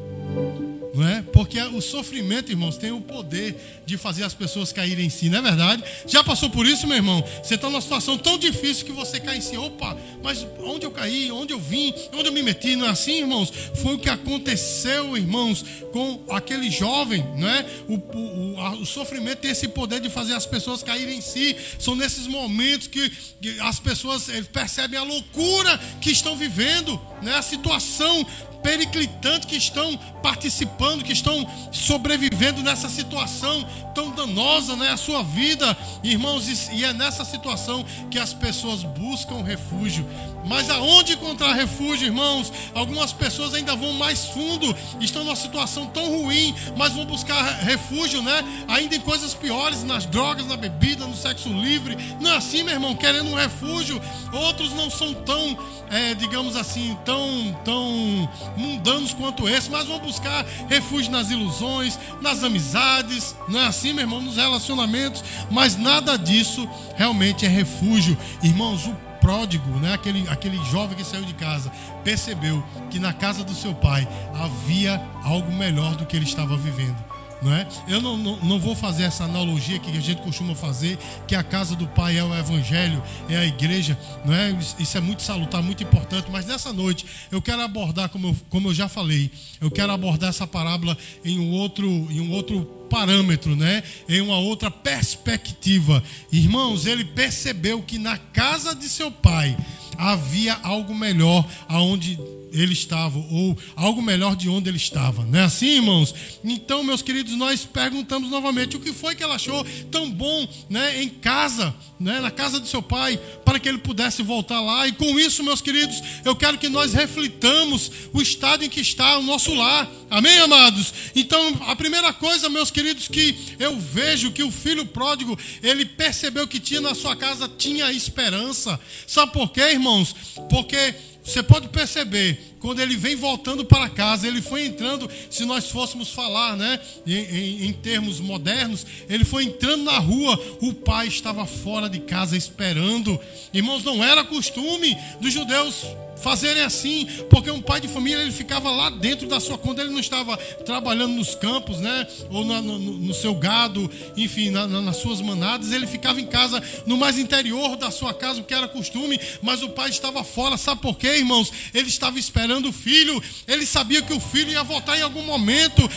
Não 0.98 1.08
é? 1.08 1.22
Porque 1.22 1.62
o 1.62 1.80
sofrimento, 1.80 2.52
irmãos, 2.52 2.76
tem 2.76 2.92
o 2.92 3.00
poder 3.00 3.84
de 3.86 3.98
fazer 3.98 4.24
as 4.24 4.34
pessoas 4.34 4.72
caírem 4.74 5.06
em 5.06 5.10
si, 5.12 5.30
não 5.30 5.38
é 5.38 5.42
verdade? 5.44 5.84
Já 6.08 6.24
passou 6.24 6.50
por 6.50 6.66
isso, 6.66 6.88
meu 6.88 6.98
irmão? 6.98 7.24
Você 7.44 7.54
está 7.54 7.70
numa 7.70 7.82
situação 7.82 8.18
tão 8.18 8.36
difícil 8.36 8.84
que 8.84 8.92
você 8.92 9.20
cai 9.20 9.38
em 9.38 9.42
si. 9.42 9.56
Opa, 9.56 9.96
mas 10.24 10.46
onde 10.60 10.88
eu 10.88 10.92
caí? 10.92 11.32
Onde 11.32 11.54
eu 11.54 11.60
vim? 11.60 11.94
Onde 12.14 12.30
eu 12.30 12.34
me 12.34 12.42
meti? 12.42 12.76
Não 12.76 12.88
é 12.88 12.90
assim, 12.90 13.20
irmãos? 13.20 13.54
Foi 13.76 13.94
o 13.94 14.00
que 14.00 14.10
aconteceu, 14.10 15.16
irmãos, 15.16 15.64
com 15.92 16.24
aquele 16.32 16.72
jovem, 16.72 17.24
não 17.38 17.48
é? 17.48 17.66
O, 17.88 17.94
o, 17.96 18.60
a, 18.60 18.72
o 18.72 18.86
sofrimento 18.86 19.38
tem 19.38 19.52
esse 19.52 19.68
poder 19.68 20.00
de 20.00 20.10
fazer 20.10 20.34
as 20.34 20.48
pessoas 20.48 20.82
caírem 20.82 21.20
em 21.20 21.22
si. 21.22 21.56
São 21.78 21.96
nesses 21.96 22.26
momentos 22.26 22.88
que, 22.88 23.08
que 23.40 23.60
as 23.60 23.80
pessoas 23.80 24.28
percebem 24.52 25.00
a 25.00 25.04
loucura 25.04 25.80
que 26.02 26.10
estão 26.10 26.36
vivendo, 26.36 27.00
né? 27.22 27.36
A 27.36 27.44
situação 27.44 28.26
periclitantes 28.62 29.48
que 29.48 29.56
estão 29.56 29.98
participando, 30.22 31.04
que 31.04 31.14
estão 31.14 31.48
sobrevivendo 31.72 32.62
nessa 32.62 32.90
situação 32.90 33.66
tão 33.94 34.12
danosa, 34.12 34.76
né? 34.76 34.90
A 34.92 34.98
sua 34.98 35.24
vida, 35.24 35.76
irmãos, 36.04 36.70
e 36.72 36.84
é 36.84 36.94
nessa 36.94 37.26
situação 37.26 37.86
que 38.12 38.20
as 38.20 38.34
pessoas 38.34 38.84
buscam 38.84 39.42
refúgio. 39.42 40.08
Mas 40.46 40.70
aonde 40.70 41.14
encontrar 41.14 41.54
refúgio, 41.54 42.06
irmãos? 42.06 42.52
Algumas 42.74 43.12
pessoas 43.12 43.54
ainda 43.54 43.76
vão 43.76 43.94
mais 43.94 44.26
fundo, 44.26 44.76
estão 45.00 45.24
numa 45.24 45.36
situação 45.36 45.88
tão 45.88 46.22
ruim, 46.22 46.54
mas 46.78 46.94
vão 46.94 47.06
buscar 47.06 47.42
refúgio, 47.60 48.22
né? 48.22 48.44
Ainda 48.68 48.96
em 48.96 49.00
coisas 49.00 49.34
piores, 49.34 49.84
nas 49.84 50.06
drogas, 50.06 50.46
na 50.46 50.56
bebida, 50.56 51.06
no 51.06 51.16
sexo 51.16 51.50
livre. 51.50 51.98
Não 52.22 52.32
é 52.32 52.38
assim, 52.38 52.64
meu 52.64 52.74
irmão, 52.74 52.96
querendo 52.96 53.30
um 53.30 53.36
refúgio. 53.36 54.02
Outros 54.32 54.74
não 54.74 54.90
são 54.90 55.14
tão, 55.14 55.58
é, 55.90 56.14
digamos 56.14 56.56
assim, 56.56 56.98
tão, 57.04 57.54
tão 57.66 58.30
mundanos 58.58 59.14
quanto 59.14 59.48
esse, 59.48 59.70
mas 59.70 59.88
vão 59.88 60.00
buscar 60.00 60.46
refúgio 60.68 61.12
nas 61.12 61.30
ilusões, 61.30 62.00
nas 62.22 62.44
amizades, 62.44 63.36
não 63.48 63.60
é 63.60 63.68
assim, 63.68 63.94
meu 63.94 64.04
irmão, 64.04 64.22
nos 64.22 64.36
relacionamentos, 64.38 65.24
mas 65.50 65.78
nada 65.78 66.18
disso 66.18 66.68
realmente 66.96 67.46
é 67.46 67.50
refúgio. 67.50 68.18
Irmãos, 68.42 68.86
o 68.88 68.96
pródigo, 69.22 69.70
né, 69.80 69.94
aquele, 69.94 70.28
aquele 70.30 70.58
jovem 70.66 70.96
que 70.96 71.04
saiu 71.04 71.24
de 71.24 71.34
casa, 71.34 71.72
percebeu 72.04 72.64
que 72.90 73.00
na 73.00 73.14
casa 73.14 73.44
do 73.44 73.54
seu 73.54 73.74
pai 73.74 74.08
havia 74.34 75.02
algo 75.24 75.52
melhor 75.52 75.96
do 75.96 76.06
que 76.06 76.16
ele 76.16 76.26
estava 76.26 76.56
vivendo. 76.56 77.17
Não 77.42 77.54
é? 77.54 77.68
Eu 77.88 78.02
não, 78.02 78.18
não, 78.18 78.36
não, 78.38 78.60
vou 78.60 78.76
fazer 78.76 79.04
essa 79.04 79.24
analogia 79.24 79.78
que 79.78 79.92
a 79.92 80.02
gente 80.02 80.22
costuma 80.22 80.56
fazer, 80.56 80.98
que 81.28 81.36
a 81.36 81.44
casa 81.44 81.76
do 81.76 81.88
Pai 81.88 82.18
é 82.18 82.24
o 82.24 82.36
Evangelho, 82.36 83.02
é 83.30 83.38
a 83.38 83.46
igreja, 83.46 83.98
não 84.26 84.34
é? 84.34 84.58
Isso 84.80 84.98
é 84.98 85.02
muito 85.02 85.22
salutar, 85.22 85.62
muito 85.62 85.84
importante, 85.84 86.30
mas 86.32 86.46
nessa 86.46 86.74
noite 86.74 87.06
eu 87.32 87.42
quero 87.42 87.62
abordar, 87.62 88.10
como 88.10 88.30
eu, 88.30 88.38
como 88.50 88.70
eu 88.70 88.74
já 88.74 88.88
falei, 88.88 89.32
eu 89.62 89.70
quero 89.70 89.92
abordar 89.92 90.30
essa 90.30 90.48
parábola 90.48 90.98
em 91.24 91.40
um 91.40 91.52
outro, 91.52 91.88
em 91.88 92.20
um 92.20 92.32
outro 92.32 92.66
parâmetro, 92.90 93.56
né? 93.56 93.84
Em 94.10 94.22
uma 94.22 94.38
outra 94.40 94.72
perspectiva. 94.72 96.04
Irmãos, 96.32 96.86
ele 96.86 97.06
percebeu 97.06 97.82
que 97.84 98.00
na 98.00 98.18
casa 98.18 98.74
de 98.74 98.90
seu 98.90 99.12
pai 99.12 99.56
havia 99.98 100.58
algo 100.64 100.96
melhor 100.96 101.46
aonde 101.68 102.20
ele 102.52 102.74
estava, 102.74 103.18
ou 103.18 103.58
algo 103.76 104.02
melhor 104.02 104.36
de 104.36 104.50
onde 104.50 104.70
ele 104.70 104.78
estava. 104.78 105.26
Não 105.26 105.40
é 105.40 105.44
assim, 105.44 105.76
irmãos? 105.76 106.14
Então, 106.44 106.84
meus 106.84 107.02
queridos, 107.02 107.34
nós 107.34 107.66
perguntamos 107.66 108.30
novamente 108.30 108.76
o 108.76 108.80
que 108.80 108.94
foi 108.94 109.16
que 109.16 109.24
ela 109.24 109.36
achou 109.36 109.66
tão 109.92 110.10
bom 110.10 110.48
né, 110.70 111.02
em 111.02 111.10
casa, 111.10 111.76
né, 112.00 112.20
na 112.20 112.32
casa 112.32 112.60
do 112.60 112.68
seu 112.68 112.82
pai, 112.82 113.20
para 113.44 113.60
que 113.60 113.68
ele 113.68 113.78
pudesse 113.78 114.24
voltar 114.24 114.62
lá. 114.62 114.88
E 114.88 114.92
com 114.92 115.20
isso, 115.20 115.44
meus 115.44 115.62
queridos, 115.62 116.02
eu 116.24 116.36
quero 116.36 116.58
que 116.58 116.70
nós 116.70 116.94
reflitamos 116.94 117.92
o 118.14 118.22
estado 118.22 118.64
em 118.64 118.70
que 118.70 118.82
está 118.82 119.18
o 119.18 119.24
nosso 119.24 119.54
lar. 119.54 119.90
Amém, 120.10 120.38
amados? 120.40 120.94
Então, 121.16 121.56
a 121.68 121.76
primeira 121.76 122.14
coisa, 122.14 122.50
meus 122.50 122.72
queridos, 122.72 123.08
que 123.08 123.36
eu 123.60 123.78
vejo 123.80 124.32
que 124.32 124.44
o 124.44 124.52
filho 124.52 124.86
pródigo, 124.86 125.38
ele 125.62 125.86
percebeu 125.86 126.48
que 126.48 126.60
tinha 126.60 126.82
na 126.82 126.96
sua 126.96 127.16
casa, 127.16 127.50
tinha 127.58 127.92
esperança. 127.92 128.80
Sabe 129.06 129.34
por 129.34 129.52
quê, 129.52 129.72
irmãos? 129.72 130.16
Porque 130.50 130.96
você 131.28 131.44
pode 131.44 131.68
perceber, 131.68 132.40
quando 132.60 132.80
ele 132.80 132.96
vem 132.96 133.16
voltando 133.16 133.66
para 133.66 133.90
casa, 133.90 134.28
ele 134.28 134.42
foi 134.42 134.66
entrando, 134.66 135.10
se 135.30 135.46
nós 135.46 135.70
fôssemos 135.70 136.10
falar, 136.10 136.56
né, 136.56 136.80
em, 137.06 137.14
em, 137.14 137.66
em, 137.68 137.74
termos 137.74 138.20
modernos, 138.20 138.86
ele 139.10 139.24
foi 139.24 139.46
entrando 139.46 139.84
na 139.84 140.00
rua, 140.00 140.40
o 140.62 140.74
pai 140.74 141.08
estava 141.08 141.46
fora 141.46 141.90
de 141.90 142.00
casa 142.00 142.36
esperando. 142.36 143.20
Irmãos, 143.54 143.84
não 143.84 144.04
era 144.04 144.24
costume 144.24 144.98
dos 145.20 145.34
judeus 145.34 145.86
fazerem 146.18 146.64
assim, 146.64 147.08
porque 147.30 147.50
um 147.52 147.62
pai 147.62 147.80
de 147.80 147.88
família 147.88 148.22
ele 148.22 148.32
ficava 148.32 148.70
lá 148.72 148.90
dentro 148.90 149.28
da 149.28 149.40
sua 149.40 149.58
quando 149.58 149.80
ele 149.80 149.92
não 149.92 150.00
estava 150.00 150.36
trabalhando 150.66 151.14
nos 151.14 151.36
campos, 151.36 151.80
né, 151.80 152.08
ou 152.30 152.44
no, 152.44 152.62
no, 152.62 152.80
no 152.80 153.14
seu 153.14 153.36
gado, 153.36 153.90
enfim, 154.16 154.50
na, 154.50 154.68
na, 154.68 154.82
nas 154.82 154.98
suas 154.98 155.22
manadas, 155.22 155.72
ele 155.72 155.88
ficava 155.88 156.20
em 156.20 156.26
casa 156.26 156.62
no 156.86 156.98
mais 156.98 157.18
interior 157.18 157.76
da 157.76 157.92
sua 157.92 158.14
casa, 158.14 158.42
o 158.42 158.44
que 158.44 158.54
era 158.54 158.68
costume, 158.68 159.20
mas 159.42 159.62
o 159.62 159.70
pai 159.70 159.90
estava 159.90 160.24
fora, 160.24 160.58
sabe 160.58 160.82
por 160.82 160.98
quê, 160.98 161.18
irmãos? 161.18 161.52
Ele 161.74 161.88
estava 161.88 162.18
esperando 162.18 162.57
o 162.66 162.74
filho, 162.74 163.22
ele 163.48 163.66
sabia 163.66 164.02
que 164.02 164.14
o 164.14 164.20
filho 164.20 164.52
ia 164.52 164.64
voltar 164.64 164.98
em 164.98 165.02
algum 165.02 165.24
momento, 165.24 165.88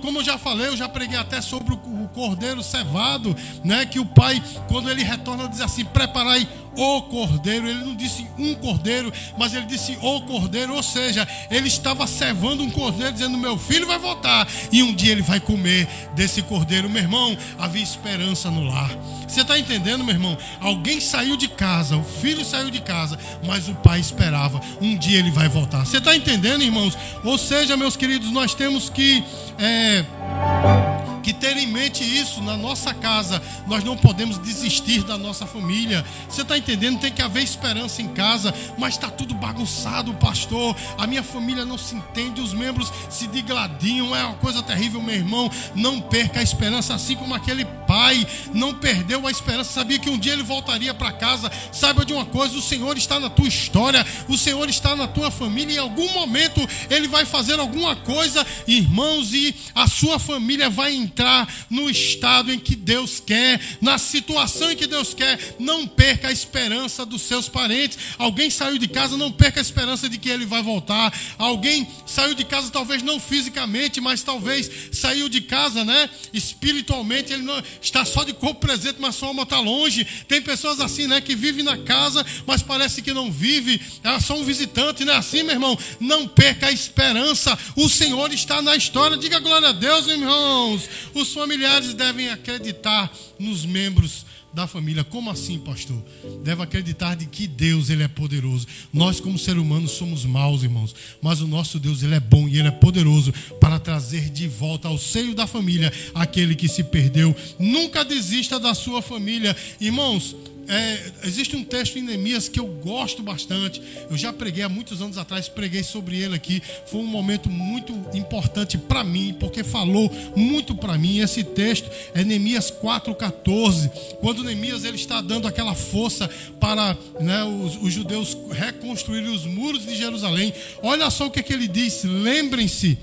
como 0.00 0.20
eu 0.20 0.24
já 0.24 0.38
falei, 0.38 0.68
eu 0.68 0.76
já 0.76 0.88
preguei 0.88 1.18
até 1.18 1.40
sobre 1.40 1.74
o 1.74 1.76
cordeiro 2.16 2.62
cevado, 2.62 3.36
né, 3.62 3.84
que 3.84 4.00
o 4.00 4.06
pai, 4.06 4.42
quando 4.68 4.90
ele 4.90 5.04
retorna, 5.04 5.46
diz 5.46 5.60
assim: 5.60 5.84
preparai 5.84 6.48
o 6.74 7.02
cordeiro. 7.02 7.68
Ele 7.68 7.84
não 7.84 7.94
disse 7.94 8.26
um 8.38 8.54
cordeiro, 8.54 9.12
mas 9.36 9.54
ele 9.54 9.66
disse 9.66 9.98
o 10.00 10.20
cordeiro. 10.22 10.74
Ou 10.74 10.82
seja, 10.82 11.28
ele 11.50 11.68
estava 11.68 12.06
servando 12.06 12.62
um 12.62 12.70
cordeiro, 12.70 13.12
dizendo: 13.12 13.36
Meu 13.36 13.58
filho 13.58 13.86
vai 13.86 13.98
voltar 13.98 14.48
e 14.72 14.82
um 14.82 14.94
dia 14.94 15.12
ele 15.12 15.22
vai 15.22 15.40
comer 15.40 15.86
desse 16.14 16.42
cordeiro. 16.42 16.88
Meu 16.88 17.02
irmão, 17.02 17.36
havia 17.58 17.82
esperança 17.82 18.50
no 18.50 18.64
lar. 18.64 18.90
Você 19.28 19.42
está 19.42 19.58
entendendo, 19.58 20.04
meu 20.04 20.14
irmão? 20.14 20.38
Alguém 20.60 21.00
saiu 21.00 21.36
de 21.36 21.48
casa, 21.48 21.96
o 21.96 22.04
filho 22.04 22.44
saiu 22.44 22.70
de 22.70 22.80
casa, 22.80 23.18
mas 23.44 23.68
o 23.68 23.74
pai 23.74 24.00
esperava: 24.00 24.60
um 24.80 24.96
dia 24.96 25.18
ele 25.18 25.30
vai 25.30 25.48
voltar. 25.48 25.84
Você 25.84 25.98
está 25.98 26.16
entendendo, 26.16 26.62
irmãos? 26.62 26.96
Ou 27.24 27.36
seja, 27.36 27.76
meus 27.76 27.96
queridos, 27.96 28.30
nós 28.30 28.54
temos 28.54 28.88
que. 28.88 29.22
É 29.58 31.15
que 31.26 31.32
ter 31.32 31.56
em 31.56 31.66
mente 31.66 32.04
isso 32.04 32.40
na 32.40 32.56
nossa 32.56 32.94
casa. 32.94 33.42
Nós 33.66 33.82
não 33.82 33.96
podemos 33.96 34.38
desistir 34.38 35.02
da 35.02 35.18
nossa 35.18 35.44
família. 35.44 36.04
Você 36.28 36.42
está 36.42 36.56
entendendo? 36.56 37.00
Tem 37.00 37.10
que 37.10 37.20
haver 37.20 37.42
esperança 37.42 38.00
em 38.00 38.06
casa, 38.06 38.54
mas 38.78 38.94
está 38.94 39.10
tudo 39.10 39.34
bagunçado, 39.34 40.14
pastor. 40.14 40.76
A 40.96 41.04
minha 41.04 41.24
família 41.24 41.64
não 41.64 41.76
se 41.76 41.96
entende, 41.96 42.40
os 42.40 42.54
membros 42.54 42.92
se 43.10 43.26
digladiam, 43.26 44.14
é 44.14 44.24
uma 44.24 44.36
coisa 44.36 44.62
terrível, 44.62 45.02
meu 45.02 45.16
irmão. 45.16 45.50
Não 45.74 46.00
perca 46.00 46.38
a 46.38 46.44
esperança, 46.44 46.94
assim 46.94 47.16
como 47.16 47.34
aquele 47.34 47.64
pai 47.86 48.26
não 48.52 48.74
perdeu 48.74 49.26
a 49.26 49.30
esperança, 49.30 49.72
sabia 49.72 49.98
que 49.98 50.10
um 50.10 50.18
dia 50.18 50.32
ele 50.32 50.42
voltaria 50.42 50.92
para 50.92 51.12
casa. 51.12 51.50
Saiba 51.72 52.04
de 52.04 52.12
uma 52.12 52.26
coisa: 52.26 52.56
o 52.56 52.62
Senhor 52.62 52.96
está 52.96 53.18
na 53.20 53.30
tua 53.30 53.48
história, 53.48 54.04
o 54.28 54.36
Senhor 54.36 54.68
está 54.68 54.94
na 54.96 55.06
tua 55.06 55.30
família. 55.30 55.76
Em 55.76 55.78
algum 55.78 56.12
momento 56.12 56.60
ele 56.90 57.08
vai 57.08 57.24
fazer 57.24 57.58
alguma 57.58 57.96
coisa, 57.96 58.46
irmãos, 58.66 59.32
e 59.32 59.54
a 59.74 59.86
sua 59.86 60.18
família 60.18 60.68
vai 60.68 60.94
entrar 60.94 61.52
no 61.70 61.88
estado 61.88 62.52
em 62.52 62.58
que 62.58 62.74
Deus 62.74 63.20
quer, 63.24 63.60
na 63.80 63.98
situação 63.98 64.70
em 64.72 64.76
que 64.76 64.86
Deus 64.86 65.14
quer. 65.14 65.56
Não 65.58 65.86
perca 65.86 66.28
a 66.28 66.32
esperança 66.32 67.06
dos 67.06 67.22
seus 67.22 67.48
parentes. 67.48 67.98
Alguém 68.18 68.50
saiu 68.50 68.78
de 68.78 68.88
casa, 68.88 69.16
não 69.16 69.30
perca 69.30 69.60
a 69.60 69.62
esperança 69.62 70.08
de 70.08 70.18
que 70.18 70.28
ele 70.28 70.46
vai 70.46 70.62
voltar. 70.62 71.12
Alguém 71.38 71.86
saiu 72.06 72.34
de 72.34 72.44
casa, 72.44 72.70
talvez 72.70 73.02
não 73.02 73.20
fisicamente, 73.20 74.00
mas 74.00 74.22
talvez 74.22 74.70
saiu 74.92 75.28
de 75.28 75.40
casa, 75.40 75.84
né? 75.84 76.10
Espiritualmente, 76.32 77.32
ele 77.32 77.42
não 77.42 77.62
está 77.80 78.04
só 78.04 78.24
de 78.24 78.32
corpo 78.32 78.60
presente, 78.60 78.96
mas 78.98 79.14
sua 79.14 79.28
alma 79.28 79.42
está 79.42 79.60
longe. 79.60 80.04
Tem 80.28 80.40
pessoas 80.40 80.80
assim, 80.80 81.06
né? 81.06 81.20
Que 81.20 81.34
vivem 81.34 81.64
na 81.64 81.78
casa, 81.78 82.24
mas 82.46 82.62
parece 82.62 83.02
que 83.02 83.12
não 83.12 83.30
vive. 83.30 83.80
É 84.02 84.20
só 84.20 84.36
um 84.36 84.44
visitante, 84.44 85.04
né? 85.04 85.14
Assim, 85.14 85.42
meu 85.42 85.54
irmão, 85.54 85.78
não 86.00 86.26
perca 86.26 86.68
a 86.68 86.72
esperança. 86.72 87.58
O 87.76 87.88
Senhor 87.88 88.32
está 88.32 88.60
na 88.62 88.76
história. 88.76 89.16
Diga 89.16 89.38
glória 89.38 89.68
a 89.68 89.72
Deus, 89.72 90.06
irmãos. 90.06 90.88
Os 91.14 91.32
familiares 91.32 91.94
devem 91.94 92.28
acreditar 92.30 93.12
nos 93.38 93.64
membros 93.64 94.24
da 94.56 94.66
família. 94.66 95.04
Como 95.04 95.30
assim, 95.30 95.58
pastor? 95.58 96.02
Deve 96.42 96.62
acreditar 96.62 97.14
de 97.14 97.26
que 97.26 97.46
Deus 97.46 97.90
ele 97.90 98.02
é 98.02 98.08
poderoso. 98.08 98.66
Nós 98.90 99.20
como 99.20 99.38
seres 99.38 99.60
humanos 99.60 99.90
somos 99.90 100.24
maus, 100.24 100.62
irmãos, 100.62 100.94
mas 101.20 101.42
o 101.42 101.46
nosso 101.46 101.78
Deus 101.78 102.02
ele 102.02 102.14
é 102.14 102.20
bom 102.20 102.48
e 102.48 102.58
ele 102.58 102.68
é 102.68 102.70
poderoso 102.70 103.34
para 103.60 103.78
trazer 103.78 104.30
de 104.30 104.48
volta 104.48 104.88
ao 104.88 104.96
seio 104.96 105.34
da 105.34 105.46
família 105.46 105.92
aquele 106.14 106.54
que 106.54 106.68
se 106.68 106.82
perdeu. 106.82 107.36
Nunca 107.58 108.02
desista 108.02 108.58
da 108.58 108.72
sua 108.72 109.02
família. 109.02 109.54
Irmãos, 109.78 110.34
é, 110.68 111.12
existe 111.24 111.54
um 111.54 111.62
texto 111.62 111.98
em 111.98 112.02
Neemias 112.02 112.48
que 112.48 112.58
eu 112.58 112.66
gosto 112.66 113.22
bastante. 113.22 113.80
Eu 114.10 114.16
já 114.16 114.32
preguei 114.32 114.64
há 114.64 114.68
muitos 114.68 115.00
anos 115.00 115.16
atrás, 115.16 115.48
preguei 115.48 115.82
sobre 115.82 116.20
ele 116.20 116.34
aqui. 116.34 116.62
Foi 116.86 117.00
um 117.00 117.06
momento 117.06 117.48
muito 117.48 117.92
importante 118.16 118.76
para 118.76 119.04
mim, 119.04 119.36
porque 119.38 119.62
falou 119.62 120.10
muito 120.34 120.74
para 120.74 120.98
mim. 120.98 121.18
Esse 121.18 121.44
texto 121.44 121.88
é 122.14 122.24
Neemias 122.24 122.70
4,14. 122.70 123.90
Quando 124.20 124.42
Neemias 124.42 124.84
ele 124.84 124.96
está 124.96 125.20
dando 125.20 125.46
aquela 125.46 125.74
força 125.74 126.28
para 126.60 126.96
né, 127.20 127.44
os, 127.44 127.76
os, 127.76 127.92
judeus 127.92 128.36
reconstruírem 128.50 129.30
os 129.30 129.46
muros 129.46 129.86
de 129.86 129.96
Jerusalém. 129.96 130.52
Olha 130.82 131.10
só 131.10 131.26
o 131.26 131.30
que, 131.30 131.40
é 131.40 131.42
que 131.42 131.52
ele 131.52 131.68
diz: 131.68 132.02
lembrem-se. 132.04 132.98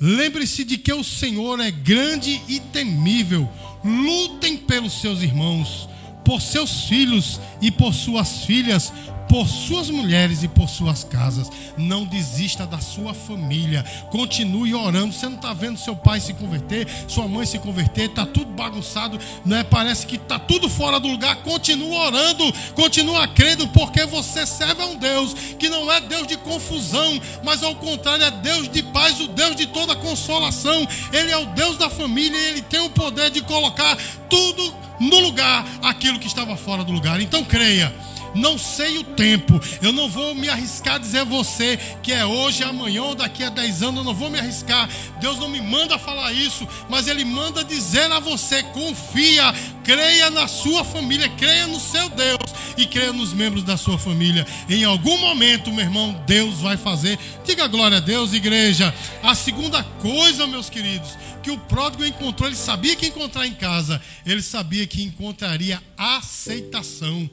Lembre-se 0.00 0.64
de 0.64 0.76
que 0.76 0.92
o 0.92 1.04
Senhor 1.04 1.60
é 1.60 1.70
grande 1.70 2.40
e 2.48 2.60
temível. 2.60 3.48
Lutem 3.84 4.56
pelos 4.56 5.00
seus 5.00 5.22
irmãos 5.22 5.88
por 6.24 6.40
seus 6.40 6.84
filhos 6.88 7.40
e 7.60 7.70
por 7.70 7.92
suas 7.92 8.44
filhas, 8.44 8.92
por 9.34 9.48
suas 9.48 9.90
mulheres 9.90 10.44
e 10.44 10.48
por 10.48 10.68
suas 10.68 11.02
casas. 11.02 11.50
Não 11.76 12.04
desista 12.04 12.64
da 12.64 12.78
sua 12.78 13.12
família. 13.12 13.84
Continue 14.08 14.76
orando. 14.76 15.12
Você 15.12 15.26
não 15.26 15.34
está 15.34 15.52
vendo 15.52 15.76
seu 15.76 15.96
pai 15.96 16.20
se 16.20 16.32
converter, 16.34 16.86
sua 17.08 17.26
mãe 17.26 17.44
se 17.44 17.58
converter, 17.58 18.10
está 18.10 18.24
tudo 18.24 18.52
bagunçado, 18.52 19.18
né? 19.44 19.64
parece 19.64 20.06
que 20.06 20.14
está 20.14 20.38
tudo 20.38 20.68
fora 20.68 21.00
do 21.00 21.08
lugar. 21.08 21.34
Continue 21.42 21.96
orando, 21.96 22.44
continue 22.76 23.26
crendo, 23.34 23.66
porque 23.66 24.06
você 24.06 24.46
serve 24.46 24.80
a 24.80 24.86
um 24.86 24.94
Deus 24.94 25.34
que 25.58 25.68
não 25.68 25.90
é 25.90 26.00
Deus 26.00 26.28
de 26.28 26.36
confusão, 26.36 27.20
mas 27.42 27.60
ao 27.64 27.74
contrário, 27.74 28.24
é 28.24 28.30
Deus 28.30 28.68
de 28.68 28.84
paz, 28.84 29.18
o 29.18 29.26
Deus 29.26 29.56
de 29.56 29.66
toda 29.66 29.96
consolação. 29.96 30.86
Ele 31.12 31.32
é 31.32 31.36
o 31.38 31.46
Deus 31.46 31.76
da 31.76 31.90
família 31.90 32.38
e 32.38 32.50
ele 32.50 32.62
tem 32.62 32.78
o 32.78 32.90
poder 32.90 33.30
de 33.30 33.42
colocar 33.42 33.98
tudo 34.30 34.72
no 35.00 35.18
lugar 35.18 35.66
aquilo 35.82 36.20
que 36.20 36.28
estava 36.28 36.56
fora 36.56 36.84
do 36.84 36.92
lugar. 36.92 37.20
Então 37.20 37.42
creia. 37.42 37.92
Não 38.34 38.58
sei 38.58 38.98
o 38.98 39.04
tempo. 39.04 39.60
Eu 39.80 39.92
não 39.92 40.08
vou 40.08 40.34
me 40.34 40.48
arriscar 40.48 40.96
a 40.96 40.98
dizer 40.98 41.20
a 41.20 41.24
você 41.24 41.78
que 42.02 42.12
é 42.12 42.26
hoje, 42.26 42.64
amanhã 42.64 43.02
ou 43.04 43.14
daqui 43.14 43.44
a 43.44 43.50
10 43.50 43.82
anos. 43.82 43.98
Eu 43.98 44.04
não 44.04 44.14
vou 44.14 44.30
me 44.30 44.38
arriscar. 44.38 44.88
Deus 45.20 45.38
não 45.38 45.48
me 45.48 45.60
manda 45.60 45.98
falar 45.98 46.32
isso, 46.32 46.66
mas 46.88 47.06
Ele 47.06 47.24
manda 47.24 47.64
dizer 47.64 48.10
a 48.10 48.18
você: 48.18 48.62
confia, 48.62 49.54
creia 49.84 50.30
na 50.30 50.48
sua 50.48 50.84
família, 50.84 51.28
creia 51.28 51.66
no 51.66 51.78
seu 51.78 52.08
Deus 52.08 52.38
e 52.76 52.86
creia 52.86 53.12
nos 53.12 53.32
membros 53.32 53.62
da 53.62 53.76
sua 53.76 53.98
família. 53.98 54.46
Em 54.68 54.84
algum 54.84 55.18
momento, 55.18 55.72
meu 55.72 55.84
irmão, 55.84 56.20
Deus 56.26 56.60
vai 56.60 56.76
fazer. 56.76 57.18
Diga 57.44 57.66
glória 57.66 57.98
a 57.98 58.00
Deus, 58.00 58.32
igreja. 58.32 58.92
A 59.22 59.34
segunda 59.34 59.82
coisa, 60.00 60.46
meus 60.46 60.68
queridos, 60.68 61.10
que 61.42 61.50
o 61.50 61.58
pródigo 61.58 62.04
encontrou, 62.04 62.48
ele 62.48 62.56
sabia 62.56 62.96
que 62.96 63.06
encontrar 63.06 63.46
em 63.46 63.54
casa, 63.54 64.00
ele 64.24 64.42
sabia 64.42 64.86
que 64.86 65.02
encontraria 65.02 65.80
aceitação. 65.96 67.28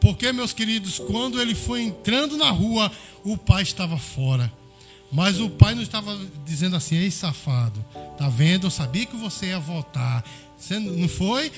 Porque, 0.00 0.32
meus 0.32 0.52
queridos, 0.52 0.98
quando 0.98 1.40
ele 1.40 1.54
foi 1.54 1.82
entrando 1.82 2.36
na 2.36 2.50
rua, 2.50 2.90
o 3.24 3.36
pai 3.36 3.62
estava 3.62 3.96
fora. 3.96 4.52
Mas 5.10 5.40
o 5.40 5.48
pai 5.48 5.74
não 5.74 5.82
estava 5.82 6.18
dizendo 6.44 6.76
assim: 6.76 6.96
ei, 6.96 7.10
safado, 7.10 7.84
tá 8.18 8.28
vendo? 8.28 8.66
Eu 8.66 8.70
sabia 8.70 9.06
que 9.06 9.16
você 9.16 9.46
ia 9.46 9.58
voltar. 9.58 10.24
Você 10.58 10.78
não 10.78 11.08
foi? 11.08 11.50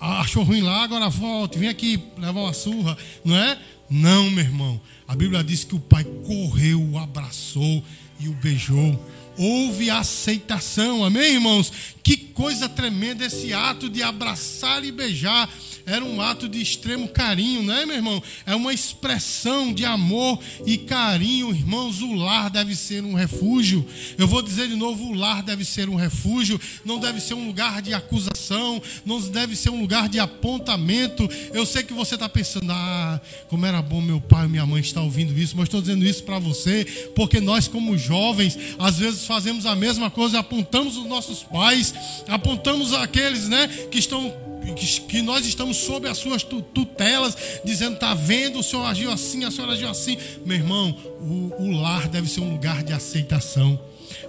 Achou 0.00 0.44
ruim 0.44 0.60
lá, 0.60 0.84
agora 0.84 1.08
volte, 1.08 1.58
vem 1.58 1.68
aqui 1.68 2.00
levar 2.16 2.40
uma 2.40 2.52
surra, 2.52 2.96
não 3.24 3.36
é? 3.36 3.58
Não, 3.90 4.30
meu 4.30 4.44
irmão. 4.44 4.80
A 5.08 5.16
Bíblia 5.16 5.42
diz 5.42 5.64
que 5.64 5.74
o 5.74 5.80
pai 5.80 6.04
correu, 6.04 6.80
o 6.80 6.98
abraçou 6.98 7.82
e 8.20 8.28
o 8.28 8.32
beijou 8.34 8.98
houve 9.38 9.88
aceitação. 9.88 11.04
Amém, 11.04 11.34
irmãos? 11.34 11.72
Que 12.02 12.16
coisa 12.16 12.68
tremenda 12.68 13.24
esse 13.24 13.54
ato 13.54 13.88
de 13.88 14.02
abraçar 14.02 14.84
e 14.84 14.90
beijar 14.90 15.48
era 15.88 16.04
um 16.04 16.20
ato 16.20 16.48
de 16.48 16.60
extremo 16.60 17.08
carinho, 17.08 17.62
né, 17.62 17.86
meu 17.86 17.96
irmão? 17.96 18.22
É 18.44 18.54
uma 18.54 18.72
expressão 18.72 19.72
de 19.72 19.84
amor 19.84 20.38
e 20.66 20.76
carinho, 20.76 21.50
irmãos. 21.50 22.02
O 22.02 22.14
lar 22.14 22.50
deve 22.50 22.76
ser 22.76 23.02
um 23.02 23.14
refúgio. 23.14 23.86
Eu 24.18 24.28
vou 24.28 24.42
dizer 24.42 24.68
de 24.68 24.76
novo: 24.76 25.06
o 25.06 25.14
lar 25.14 25.42
deve 25.42 25.64
ser 25.64 25.88
um 25.88 25.94
refúgio, 25.94 26.60
não 26.84 26.98
deve 26.98 27.20
ser 27.20 27.34
um 27.34 27.46
lugar 27.46 27.80
de 27.80 27.94
acusação, 27.94 28.82
não 29.04 29.18
deve 29.20 29.56
ser 29.56 29.70
um 29.70 29.80
lugar 29.80 30.08
de 30.08 30.18
apontamento. 30.18 31.28
Eu 31.52 31.64
sei 31.64 31.82
que 31.82 31.94
você 31.94 32.14
está 32.14 32.28
pensando, 32.28 32.70
ah, 32.70 33.20
como 33.48 33.64
era 33.64 33.80
bom 33.80 34.00
meu 34.00 34.20
pai 34.20 34.44
e 34.44 34.48
minha 34.48 34.66
mãe 34.66 34.80
estar 34.80 35.00
ouvindo 35.00 35.38
isso, 35.38 35.56
mas 35.56 35.64
estou 35.64 35.80
dizendo 35.80 36.04
isso 36.04 36.22
para 36.22 36.38
você, 36.38 36.84
porque 37.14 37.40
nós, 37.40 37.66
como 37.66 37.96
jovens, 37.96 38.58
às 38.78 38.98
vezes 38.98 39.24
fazemos 39.24 39.64
a 39.64 39.74
mesma 39.74 40.10
coisa, 40.10 40.38
apontamos 40.38 40.96
os 40.96 41.06
nossos 41.06 41.42
pais, 41.42 41.94
apontamos 42.28 42.92
aqueles 42.92 43.48
né, 43.48 43.68
que 43.90 43.98
estão 43.98 44.47
que 44.74 45.22
nós 45.22 45.46
estamos 45.46 45.76
sob 45.76 46.08
as 46.08 46.18
suas 46.18 46.42
tutelas, 46.42 47.36
dizendo: 47.64 47.94
está 47.94 48.14
vendo, 48.14 48.58
o 48.58 48.62
senhor 48.62 48.84
agiu 48.84 49.12
assim, 49.12 49.44
a 49.44 49.50
senhora 49.50 49.72
agiu 49.72 49.88
assim. 49.88 50.16
Meu 50.44 50.56
irmão, 50.56 50.96
o, 51.20 51.54
o 51.58 51.80
lar 51.80 52.08
deve 52.08 52.28
ser 52.28 52.40
um 52.40 52.52
lugar 52.52 52.82
de 52.82 52.92
aceitação 52.92 53.78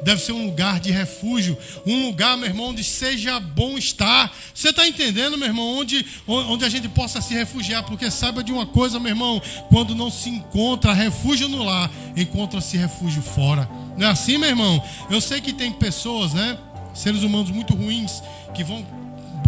deve 0.02 0.22
ser 0.22 0.32
um 0.32 0.46
lugar 0.46 0.80
de 0.80 0.92
refúgio, 0.92 1.58
um 1.86 2.08
lugar, 2.08 2.38
meu 2.38 2.48
irmão, 2.48 2.68
onde 2.68 2.84
seja 2.84 3.40
bom 3.40 3.78
estar. 3.78 4.34
Você 4.54 4.70
está 4.70 4.88
entendendo, 4.88 5.38
meu 5.38 5.48
irmão, 5.48 5.78
onde, 5.78 6.06
onde 6.28 6.66
a 6.66 6.70
gente 6.70 6.88
possa 6.90 7.22
se 7.22 7.34
refugiar? 7.34 7.84
Porque 7.84 8.10
saiba 8.10 8.44
de 8.44 8.52
uma 8.52 8.66
coisa, 8.66 9.00
meu 9.00 9.10
irmão, 9.10 9.42
quando 9.70 9.96
não 9.96 10.10
se 10.10 10.30
encontra 10.30 10.94
refúgio 10.94 11.48
no 11.48 11.64
lar, 11.64 11.92
encontra-se 12.16 12.78
refúgio 12.78 13.22
fora. 13.22 13.70
Não 13.98 14.08
é 14.08 14.12
assim, 14.12 14.38
meu 14.38 14.50
irmão? 14.50 14.84
Eu 15.10 15.20
sei 15.22 15.42
que 15.42 15.54
tem 15.54 15.72
pessoas, 15.72 16.34
né, 16.34 16.58
seres 16.94 17.24
humanos 17.24 17.52
muito 17.52 17.76
ruins, 17.76 18.22
que 18.54 18.64
vão 18.64 18.86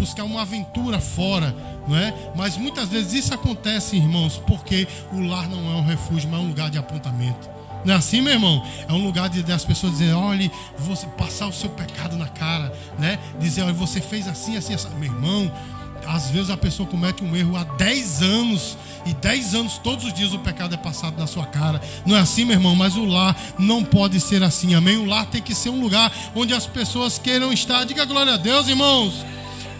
buscar 0.02 0.24
uma 0.24 0.42
aventura 0.42 1.00
fora, 1.00 1.56
não 1.88 1.96
é? 1.96 2.12
Mas 2.36 2.58
muitas 2.58 2.90
vezes 2.90 3.26
isso 3.26 3.34
acontece, 3.36 3.96
irmãos, 3.96 4.42
porque 4.48 4.88
o 5.14 5.22
lar 5.22 5.48
não 5.48 5.60
é 5.72 5.76
um 5.76 5.86
refúgio, 5.86 6.28
mas 6.28 6.40
é 6.40 6.44
um 6.44 6.48
lugar 6.48 6.72
de 6.72 6.80
apontamento. 6.80 7.48
Não 7.86 7.94
é 7.94 7.98
assim, 7.98 8.20
meu 8.20 8.34
irmão? 8.34 8.66
É 8.88 8.94
um 8.94 9.04
lugar 9.04 9.30
de, 9.30 9.44
de 9.44 9.52
as 9.52 9.64
pessoas 9.64 9.94
dizerem, 9.94 10.16
olha, 10.16 10.52
você 10.78 11.06
passar 11.06 11.48
o 11.48 11.54
seu 11.54 11.70
pecado 11.70 12.18
na 12.18 12.28
cara, 12.28 12.74
né? 12.98 13.20
Dizer, 13.40 13.62
olha, 13.62 13.74
você 13.74 14.02
fez 14.02 14.28
assim, 14.28 14.58
assim, 14.58 14.74
assim. 14.74 14.90
Meu 15.00 15.12
irmão, 15.12 15.52
às 16.08 16.32
vezes 16.32 16.50
a 16.50 16.58
pessoa 16.58 16.90
comete 16.90 17.24
um 17.24 17.36
erro 17.36 17.56
há 17.56 17.64
10 17.64 18.22
anos 18.24 18.78
e 19.06 19.14
10 19.14 19.56
anos 19.56 19.78
todos 19.78 20.06
os 20.06 20.14
dias 20.14 20.34
o 20.34 20.40
pecado 20.40 20.74
é 20.74 20.78
passado 20.78 21.18
na 21.18 21.28
sua 21.28 21.46
cara. 21.46 21.80
Não 22.06 22.16
é 22.16 22.20
assim, 22.20 22.44
meu 22.44 22.56
irmão, 22.56 22.76
mas 22.76 22.96
o 22.96 23.06
lar 23.06 23.36
não 23.58 23.84
pode 23.84 24.20
ser 24.20 24.42
assim. 24.42 24.74
Amém? 24.74 24.98
O 24.98 25.06
lar 25.06 25.28
tem 25.28 25.42
que 25.42 25.54
ser 25.54 25.70
um 25.70 25.80
lugar 25.80 26.12
onde 26.36 26.54
as 26.54 26.66
pessoas 26.66 27.20
queiram 27.20 27.54
estar. 27.54 27.84
Diga 27.84 28.06
glória 28.06 28.34
a 28.34 28.38
Deus, 28.38 28.68
irmãos. 28.68 29.14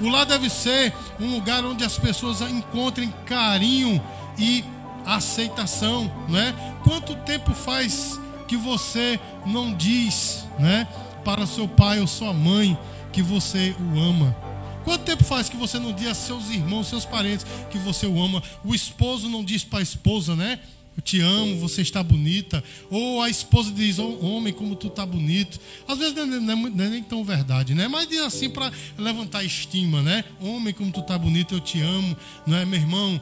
O 0.02 0.10
lar 0.10 0.26
deve 0.26 0.50
ser 0.50 0.94
um 1.20 1.36
lugar 1.36 1.64
onde 1.64 1.84
as 1.84 1.98
pessoas 1.98 2.42
encontrem 2.42 3.14
carinho 3.26 4.02
e 4.38 4.64
aceitação, 5.06 6.12
né? 6.28 6.54
Quanto 6.84 7.16
tempo 7.18 7.54
faz 7.54 8.20
que 8.48 8.58
você 8.58 9.20
não 9.46 9.74
diz, 9.74 10.46
né, 10.60 10.88
para 11.24 11.46
seu 11.46 11.68
pai 11.68 12.00
ou 12.00 12.08
sua 12.08 12.34
mãe 12.34 12.78
que 13.14 13.22
você 13.22 13.76
o 13.80 14.00
ama? 14.00 14.36
Quanto 14.84 15.04
tempo 15.04 15.24
faz 15.24 15.48
que 15.48 15.56
você 15.56 15.78
não 15.78 15.94
diz 15.94 16.08
a 16.08 16.14
seus 16.16 16.50
irmãos, 16.50 16.88
seus 16.88 17.06
parentes 17.06 17.46
que 17.70 17.78
você 17.78 18.08
o 18.08 18.22
ama? 18.22 18.42
O 18.66 18.74
esposo 18.74 19.30
não 19.30 19.44
diz 19.44 19.64
para 19.64 19.80
a 19.80 19.84
esposa, 19.84 20.36
né? 20.36 20.60
Eu 20.96 21.02
te 21.02 21.22
amo, 21.22 21.58
você 21.58 21.82
está 21.82 22.04
bonita. 22.04 22.62
Ou 22.90 23.22
a 23.22 23.30
esposa 23.30 23.72
diz, 23.72 23.98
oh, 23.98 24.20
homem, 24.26 24.52
como 24.52 24.76
tu 24.76 24.88
está 24.88 25.06
bonito. 25.06 25.58
Às 25.88 25.98
vezes 25.98 26.14
não 26.14 26.24
é, 26.24 26.38
é, 26.38 26.40
não 26.56 26.86
é, 26.86 26.90
nem 26.90 27.02
tão 27.02 27.24
verdade, 27.24 27.74
né? 27.74 27.88
Mas 27.88 28.10
diz 28.10 28.20
assim 28.20 28.50
para 28.50 28.70
levantar 28.98 29.44
estima, 29.44 30.02
né? 30.02 30.26
Homem, 30.42 30.74
como 30.74 30.92
tu 30.92 31.00
está 31.00 31.18
bonito, 31.18 31.56
eu 31.56 31.62
te 31.62 31.80
amo. 31.80 32.16
Não 32.46 32.58
é, 32.58 32.66
meu 32.66 32.78
irmão? 32.78 33.22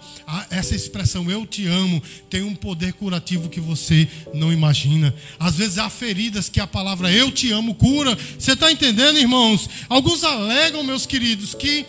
Essa 0.49 0.75
expressão, 0.75 1.29
eu 1.29 1.45
te 1.45 1.67
amo, 1.67 2.01
tem 2.27 2.41
um 2.41 2.55
poder 2.55 2.93
curativo 2.93 3.49
que 3.49 3.59
você 3.59 4.07
não 4.33 4.51
imagina. 4.51 5.13
Às 5.39 5.55
vezes 5.55 5.77
há 5.77 5.89
feridas 5.91 6.49
que 6.49 6.59
a 6.59 6.65
palavra 6.65 7.11
eu 7.11 7.31
te 7.31 7.51
amo 7.51 7.75
cura. 7.75 8.17
Você 8.37 8.53
está 8.53 8.71
entendendo, 8.71 9.19
irmãos? 9.19 9.69
Alguns 9.87 10.23
alegam, 10.23 10.83
meus 10.83 11.05
queridos, 11.05 11.53
que 11.53 11.85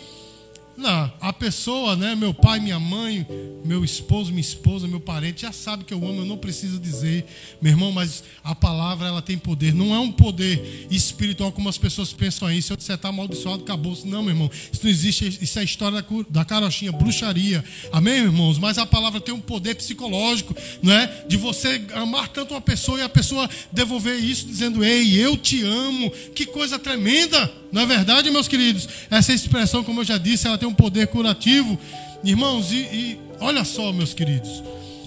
não, 0.81 1.13
a 1.21 1.31
pessoa, 1.31 1.95
né, 1.95 2.15
meu 2.15 2.33
pai, 2.33 2.59
minha 2.59 2.79
mãe, 2.79 3.25
meu 3.63 3.85
esposo, 3.85 4.31
minha 4.31 4.41
esposa, 4.41 4.87
meu 4.87 4.99
parente, 4.99 5.43
já 5.43 5.51
sabe 5.51 5.83
que 5.83 5.93
eu 5.93 6.03
amo, 6.03 6.21
eu 6.21 6.25
não 6.25 6.37
preciso 6.37 6.79
dizer, 6.79 7.25
meu 7.61 7.71
irmão, 7.71 7.91
mas 7.91 8.23
a 8.43 8.55
palavra 8.55 9.07
ela 9.07 9.21
tem 9.21 9.37
poder, 9.37 9.75
não 9.75 9.93
é 9.93 9.99
um 9.99 10.11
poder 10.11 10.87
espiritual 10.89 11.51
como 11.51 11.69
as 11.69 11.77
pessoas 11.77 12.11
pensam 12.11 12.47
aí. 12.47 12.61
Se 12.61 12.73
eu 12.73 12.77
disser 12.77 12.97
tá 12.97 13.09
amaldiçoado, 13.09 13.61
acabou. 13.61 13.95
Não, 14.05 14.23
meu 14.23 14.31
irmão, 14.31 14.49
isso 14.71 14.83
não 14.83 14.89
existe, 14.89 15.39
isso 15.41 15.59
é 15.59 15.63
história 15.63 16.01
da, 16.01 16.07
da 16.29 16.45
carochinha, 16.45 16.91
bruxaria. 16.91 17.63
Amém, 17.91 18.15
irmãos? 18.15 18.57
Mas 18.57 18.77
a 18.79 18.85
palavra 18.85 19.21
tem 19.21 19.33
um 19.33 19.39
poder 19.39 19.75
psicológico, 19.75 20.55
não 20.81 20.93
é? 20.93 21.25
De 21.27 21.37
você 21.37 21.85
amar 21.93 22.27
tanto 22.29 22.55
uma 22.55 22.61
pessoa 22.61 22.99
e 22.99 23.03
a 23.03 23.09
pessoa 23.09 23.47
devolver 23.71 24.17
isso 24.17 24.47
dizendo, 24.47 24.83
ei, 24.83 25.19
eu 25.19 25.37
te 25.37 25.63
amo. 25.63 26.09
Que 26.33 26.45
coisa 26.45 26.79
tremenda! 26.79 27.60
Na 27.71 27.83
é 27.83 27.85
verdade, 27.85 28.29
meus 28.29 28.47
queridos, 28.47 28.87
essa 29.09 29.33
expressão, 29.33 29.83
como 29.83 30.01
eu 30.01 30.05
já 30.05 30.17
disse, 30.17 30.45
ela 30.45 30.57
tem 30.57 30.67
um 30.67 30.73
poder 30.73 31.07
curativo. 31.07 31.79
Irmãos, 32.23 32.71
e, 32.71 32.75
e 32.75 33.19
olha 33.39 33.63
só, 33.63 33.93
meus 33.93 34.13
queridos, 34.13 34.61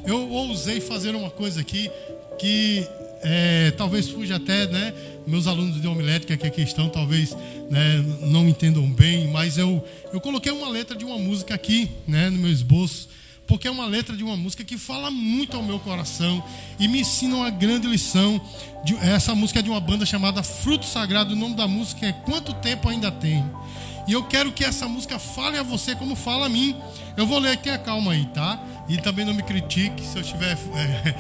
eu 0.06 0.30
ousei 0.30 0.80
fazer 0.80 1.14
uma 1.14 1.30
coisa 1.30 1.60
aqui 1.60 1.90
que 2.38 2.86
é, 3.22 3.70
talvez 3.72 4.08
fuja 4.08 4.36
até, 4.36 4.66
né? 4.66 4.94
Meus 5.26 5.46
alunos 5.46 5.80
de 5.80 5.86
homilética 5.86 6.36
que 6.36 6.46
aqui 6.46 6.62
estão, 6.62 6.88
talvez 6.88 7.36
né, 7.70 8.04
não 8.20 8.46
entendam 8.48 8.90
bem, 8.90 9.28
mas 9.28 9.56
eu, 9.56 9.82
eu 10.12 10.20
coloquei 10.20 10.52
uma 10.52 10.68
letra 10.68 10.96
de 10.96 11.04
uma 11.04 11.18
música 11.18 11.54
aqui, 11.54 11.90
né, 12.06 12.28
no 12.28 12.38
meu 12.38 12.50
esboço, 12.50 13.08
porque 13.46 13.68
é 13.68 13.70
uma 13.70 13.86
letra 13.86 14.16
de 14.16 14.24
uma 14.24 14.36
música 14.36 14.64
que 14.64 14.78
fala 14.78 15.10
muito 15.10 15.56
ao 15.56 15.62
meu 15.62 15.78
coração 15.78 16.42
e 16.78 16.88
me 16.88 17.00
ensina 17.00 17.36
uma 17.36 17.50
grande 17.50 17.86
lição. 17.86 18.40
Essa 19.02 19.34
música 19.34 19.60
é 19.60 19.62
de 19.62 19.70
uma 19.70 19.80
banda 19.80 20.06
chamada 20.06 20.42
Fruto 20.42 20.86
Sagrado, 20.86 21.34
o 21.34 21.36
nome 21.36 21.54
da 21.54 21.68
música 21.68 22.06
é 22.06 22.12
Quanto 22.12 22.54
Tempo 22.54 22.88
Ainda 22.88 23.10
Tem. 23.10 23.44
E 24.06 24.12
eu 24.12 24.22
quero 24.24 24.52
que 24.52 24.64
essa 24.64 24.86
música 24.86 25.18
fale 25.18 25.58
a 25.58 25.62
você 25.62 25.94
como 25.94 26.14
fala 26.14 26.46
a 26.46 26.48
mim. 26.48 26.76
Eu 27.16 27.26
vou 27.26 27.38
ler, 27.38 27.56
tenha 27.56 27.78
calma 27.78 28.12
aí, 28.12 28.26
tá? 28.26 28.62
E 28.88 28.98
também 28.98 29.24
não 29.24 29.32
me 29.32 29.42
critique 29.42 30.04
se 30.04 30.16
eu 30.16 30.22
estiver 30.22 30.58
é, 30.76 31.14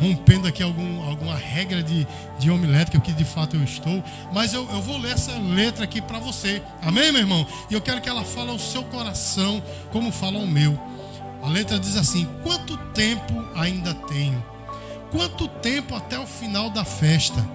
rompendo 0.00 0.46
aqui 0.46 0.62
algum, 0.62 1.02
alguma 1.08 1.34
regra 1.34 1.82
de, 1.82 2.06
de 2.38 2.50
homilética, 2.50 3.00
que 3.00 3.12
de 3.12 3.24
fato 3.24 3.56
eu 3.56 3.64
estou. 3.64 4.04
Mas 4.32 4.52
eu, 4.52 4.68
eu 4.70 4.82
vou 4.82 4.98
ler 4.98 5.12
essa 5.12 5.32
letra 5.38 5.84
aqui 5.84 6.02
para 6.02 6.18
você. 6.18 6.62
Amém, 6.82 7.10
meu 7.10 7.22
irmão? 7.22 7.46
E 7.70 7.74
eu 7.74 7.80
quero 7.80 8.02
que 8.02 8.08
ela 8.08 8.24
fale 8.24 8.50
ao 8.50 8.58
seu 8.58 8.82
coração 8.84 9.62
como 9.90 10.12
fala 10.12 10.38
ao 10.38 10.46
meu. 10.46 10.78
A 11.46 11.48
letra 11.48 11.78
diz 11.78 11.96
assim: 11.96 12.26
Quanto 12.42 12.76
tempo 12.92 13.32
ainda 13.54 13.94
tenho? 13.94 14.44
Quanto 15.12 15.46
tempo 15.46 15.94
até 15.94 16.18
o 16.18 16.26
final 16.26 16.68
da 16.68 16.84
festa? 16.84 17.48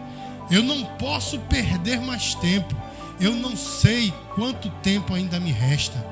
Eu 0.49 0.63
não 0.63 0.85
posso 0.95 1.37
perder 1.39 1.99
mais 1.99 2.33
tempo. 2.35 2.73
Eu 3.19 3.35
não 3.35 3.53
sei 3.53 4.13
quanto 4.33 4.69
tempo 4.81 5.13
ainda 5.13 5.41
me 5.41 5.51
resta. 5.51 6.03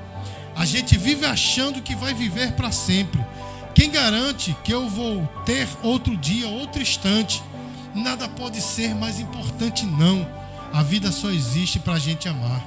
A 0.58 0.66
gente 0.66 0.98
vive 0.98 1.26
achando 1.26 1.82
que 1.82 1.96
vai 1.96 2.14
viver 2.14 2.52
para 2.52 2.70
sempre. 2.70 3.26
Quem 3.74 3.90
garante 3.90 4.54
que 4.62 4.74
eu 4.74 4.90
vou 4.90 5.26
ter 5.46 5.66
outro 5.82 6.18
dia, 6.18 6.50
outro 6.50 6.82
instante? 6.82 7.42
Nada 7.96 8.28
pode 8.28 8.60
ser 8.60 8.94
mais 8.94 9.22
importante, 9.22 9.86
não. 9.86 10.28
A 10.74 10.84
vida 10.84 11.14
só 11.14 11.30
existe 11.30 11.80
para 11.80 11.94
a 11.94 12.00
gente 12.00 12.28
amar. 12.28 12.62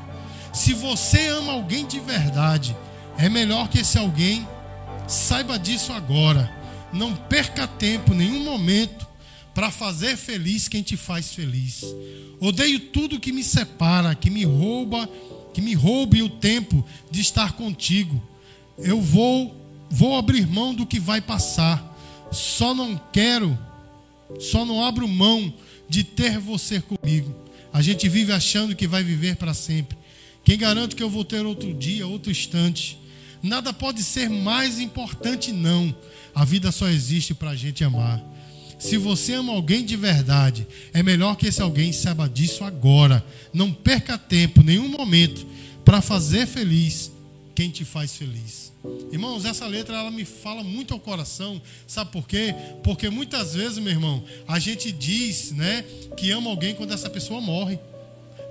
Se 0.55 0.73
você 0.73 1.29
ama 1.29 1.53
alguém 1.53 1.87
de 1.87 2.01
verdade, 2.01 2.75
é 3.19 3.29
melhor 3.29 3.69
que 3.69 3.81
esse 3.81 3.99
alguém 3.99 4.49
saiba 5.07 5.59
disso 5.59 5.93
agora. 5.93 6.51
Não 6.93 7.15
perca 7.15 7.67
tempo, 7.67 8.13
nenhum 8.15 8.45
momento, 8.45 9.07
para 9.55 9.71
fazer 9.71 10.17
feliz 10.17 10.69
quem 10.69 10.83
te 10.83 10.97
faz 10.97 11.33
feliz. 11.33 11.85
Odeio 12.41 12.81
tudo 12.81 13.21
que 13.21 13.33
me 13.33 13.43
separa, 13.43 14.15
que 14.15 14.31
me 14.31 14.45
rouba, 14.45 15.09
que 15.55 15.61
me 15.61 15.75
roube 15.75 16.23
o 16.23 16.29
tempo 16.29 16.85
de 17.11 17.21
estar 17.21 17.53
contigo. 17.53 18.23
Eu 18.79 19.01
vou 19.01 19.57
vou 19.91 20.17
abrir 20.17 20.47
mão 20.47 20.75
do 20.75 20.87
que 20.87 20.99
vai 20.99 21.21
passar. 21.21 21.91
Só 22.31 22.75
não 22.75 22.99
quero, 23.13 23.59
só 24.41 24.65
não 24.65 24.83
abro 24.83 25.07
mão 25.07 25.53
de 25.87 26.03
ter 26.03 26.39
você 26.39 26.81
comigo. 26.81 27.35
A 27.71 27.83
gente 27.83 28.09
vive 28.09 28.33
achando 28.33 28.75
que 28.75 28.87
vai 28.87 29.05
viver 29.05 29.37
para 29.37 29.53
sempre. 29.53 29.99
Quem 30.43 30.59
garante 30.59 30.97
que 30.97 31.03
eu 31.03 31.11
vou 31.11 31.25
ter 31.25 31.45
outro 31.45 31.73
dia, 31.75 32.07
outro 32.07 32.31
instante? 32.31 32.99
Nada 33.43 33.73
pode 33.73 34.03
ser 34.03 34.31
mais 34.31 34.79
importante, 34.79 35.53
não. 35.53 35.95
A 36.35 36.45
vida 36.45 36.71
só 36.71 36.89
existe 36.89 37.35
para 37.35 37.51
a 37.51 37.57
gente 37.57 37.83
amar. 37.83 38.23
Se 38.79 38.97
você 38.97 39.35
ama 39.35 39.53
alguém 39.53 39.85
de 39.85 39.97
verdade, 39.97 40.67
é 40.93 41.03
melhor 41.03 41.37
que 41.37 41.47
esse 41.47 41.63
alguém 41.63 41.93
saiba 41.93 42.29
disso 42.29 42.65
agora. 42.65 43.25
Não 43.53 43.73
perca 43.73 44.19
tempo, 44.19 44.63
nenhum 44.63 44.89
momento, 44.89 45.47
para 45.85 46.01
fazer 46.01 46.47
feliz 46.47 47.13
quem 47.55 47.71
te 47.71 47.85
faz 47.85 48.17
feliz. 48.17 48.73
Irmãos, 49.13 49.45
essa 49.45 49.67
letra 49.67 49.97
ela 49.97 50.11
me 50.11 50.25
fala 50.25 50.65
muito 50.65 50.93
ao 50.93 50.99
coração, 50.99 51.63
sabe 51.87 52.11
por 52.11 52.27
quê? 52.27 52.55
Porque 52.83 53.09
muitas 53.09 53.55
vezes, 53.55 53.79
meu 53.79 53.93
irmão, 53.93 54.25
a 54.49 54.59
gente 54.59 54.91
diz, 54.91 55.53
né, 55.53 55.85
que 56.17 56.31
ama 56.31 56.51
alguém 56.51 56.75
quando 56.75 56.93
essa 56.93 57.09
pessoa 57.09 57.41
morre. 57.41 57.79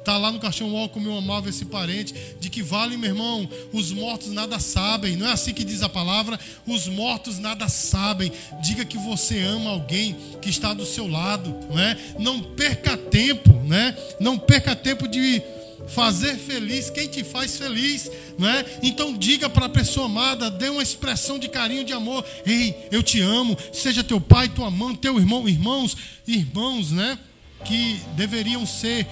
Tá 0.04 0.18
lá 0.18 0.32
no 0.32 0.40
caixão, 0.40 0.74
ó, 0.74 0.88
como 0.88 1.08
eu 1.08 1.18
amava 1.18 1.50
esse 1.50 1.66
parente, 1.66 2.14
de 2.40 2.50
que 2.50 2.64
vale, 2.64 2.98
meu 2.98 3.12
irmão, 3.12 3.48
os 3.72 3.92
mortos 3.92 4.32
nada 4.32 4.60
sabem. 4.60 5.16
Não 5.16 5.28
é 5.28 5.32
assim 5.32 5.54
que 5.54 5.64
diz 5.64 5.84
a 5.84 5.90
palavra? 5.90 6.40
Os 6.66 6.88
mortos 6.88 7.38
nada 7.38 7.68
sabem. 7.70 8.32
Diga 8.64 8.84
que 8.84 8.98
você 8.98 9.40
ama 9.40 9.70
alguém 9.70 10.16
que 10.42 10.50
está 10.50 10.74
do 10.74 10.86
seu 10.86 11.08
lado, 11.08 11.56
né? 11.74 11.98
Não 12.18 12.42
perca 12.42 12.98
tempo, 12.98 13.54
né? 13.64 13.96
Não 14.20 14.40
perca 14.40 14.76
tempo 14.76 15.08
de 15.08 15.42
fazer 15.88 16.36
feliz 16.36 16.90
quem 16.90 17.08
te 17.08 17.24
faz 17.24 17.58
feliz, 17.58 18.10
não 18.38 18.48
é? 18.48 18.66
Então 18.82 19.18
diga 19.18 19.50
para 19.50 19.66
a 19.66 19.70
pessoa 19.70 20.06
amada, 20.06 20.50
dê 20.50 20.70
uma 20.70 20.84
expressão 20.84 21.38
de 21.38 21.48
carinho, 21.48 21.84
de 21.84 21.94
amor. 21.94 22.26
Ei, 22.46 22.76
eu 22.92 23.04
te 23.04 23.20
amo. 23.22 23.58
Seja 23.72 24.04
teu 24.04 24.20
pai, 24.20 24.50
tua 24.50 24.72
mãe, 24.72 24.96
teu 24.96 25.20
irmão, 25.20 25.48
irmãos, 25.48 25.96
irmãos, 26.28 26.92
né? 26.92 27.18
Que 27.64 28.02
deveriam 28.16 28.66
ser 28.66 29.08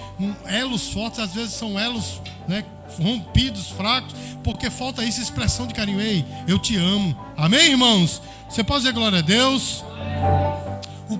elos 0.46 0.90
fortes, 0.90 1.20
às 1.20 1.34
vezes 1.34 1.54
são 1.54 1.80
elos, 1.80 2.22
né? 2.48 2.66
Rompidos, 3.02 3.70
fracos, 3.70 4.14
porque 4.44 4.70
falta 4.70 5.06
isso, 5.06 5.22
expressão 5.22 5.68
de 5.68 5.74
carinho. 5.74 6.02
Ei, 6.02 6.26
eu 6.48 6.58
te 6.60 6.76
amo. 6.76 7.18
Amém, 7.38 7.72
irmãos? 7.72 8.22
Você 8.50 8.64
pode 8.64 8.80
dizer 8.82 8.94
glória 8.94 9.20
a 9.20 9.22
Deus? 9.22 9.84
O 10.66 10.69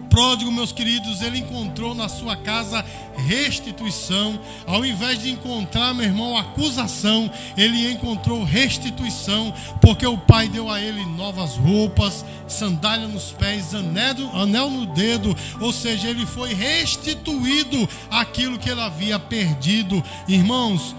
pródigo, 0.10 0.52
meus 0.52 0.72
queridos, 0.72 1.22
ele 1.22 1.40
encontrou 1.40 1.94
na 1.94 2.10
sua 2.10 2.36
casa 2.36 2.84
restituição. 3.16 4.40
Ao 4.66 4.86
invés 4.86 5.22
de 5.22 5.30
encontrar, 5.30 5.94
meu 5.94 6.06
irmão, 6.06 6.38
acusação, 6.38 7.32
ele 7.56 7.92
encontrou 7.92 8.44
restituição, 8.44 9.54
porque 9.80 10.06
o 10.06 10.18
pai 10.18 10.48
deu 10.50 10.70
a 10.70 10.82
ele 10.82 11.06
novas 11.06 11.56
roupas, 11.56 12.26
sandália 12.48 13.08
nos 13.08 13.32
pés, 13.32 13.74
anel, 13.74 14.30
anel 14.34 14.70
no 14.70 14.86
dedo, 14.88 15.36
ou 15.62 15.72
seja, 15.72 16.10
ele 16.10 16.26
foi 16.26 16.54
restituído 16.54 17.88
aquilo 18.10 18.58
que 18.58 18.70
ele 18.70 18.82
havia 18.82 19.20
perdido. 19.20 20.04
Irmãos, 20.28 20.96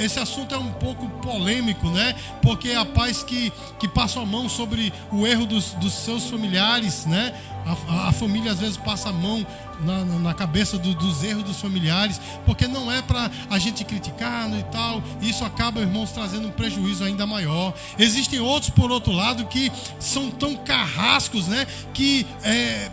esse 0.00 0.18
assunto 0.18 0.54
é 0.54 0.58
um 0.58 0.72
pouco 0.72 1.08
polêmico, 1.20 1.88
né? 1.88 2.14
Porque 2.42 2.72
há 2.72 2.84
pais 2.84 3.22
que, 3.22 3.52
que 3.78 3.86
passam 3.88 4.22
a 4.22 4.26
mão 4.26 4.48
sobre 4.48 4.92
o 5.12 5.26
erro 5.26 5.46
dos, 5.46 5.72
dos 5.74 5.92
seus 5.92 6.24
familiares, 6.28 7.06
né? 7.06 7.34
A, 7.88 8.08
a, 8.08 8.12
família 8.12 8.52
às 8.52 8.60
vezes 8.60 8.76
passa 8.76 9.08
a 9.08 9.12
mão 9.12 9.44
na, 9.80 10.04
na 10.04 10.34
cabeça 10.34 10.78
do, 10.78 10.94
dos 10.94 11.24
erros 11.24 11.42
dos 11.42 11.60
familiares, 11.60 12.20
porque 12.44 12.68
não 12.68 12.90
é 12.90 13.02
para 13.02 13.28
a 13.50 13.58
gente 13.58 13.84
criticar 13.84 14.48
né, 14.48 14.60
e 14.60 14.72
tal. 14.72 15.02
Isso 15.20 15.44
acaba, 15.44 15.80
irmãos, 15.80 16.12
trazendo 16.12 16.48
um 16.48 16.52
prejuízo 16.52 17.02
ainda 17.04 17.26
maior. 17.26 17.74
Existem 17.98 18.38
outros, 18.38 18.70
por 18.70 18.90
outro 18.90 19.12
lado, 19.12 19.46
que 19.46 19.70
são 19.98 20.30
tão 20.30 20.54
carrascos, 20.54 21.48
né? 21.48 21.66
Que, 21.92 22.24
é, 22.44 22.88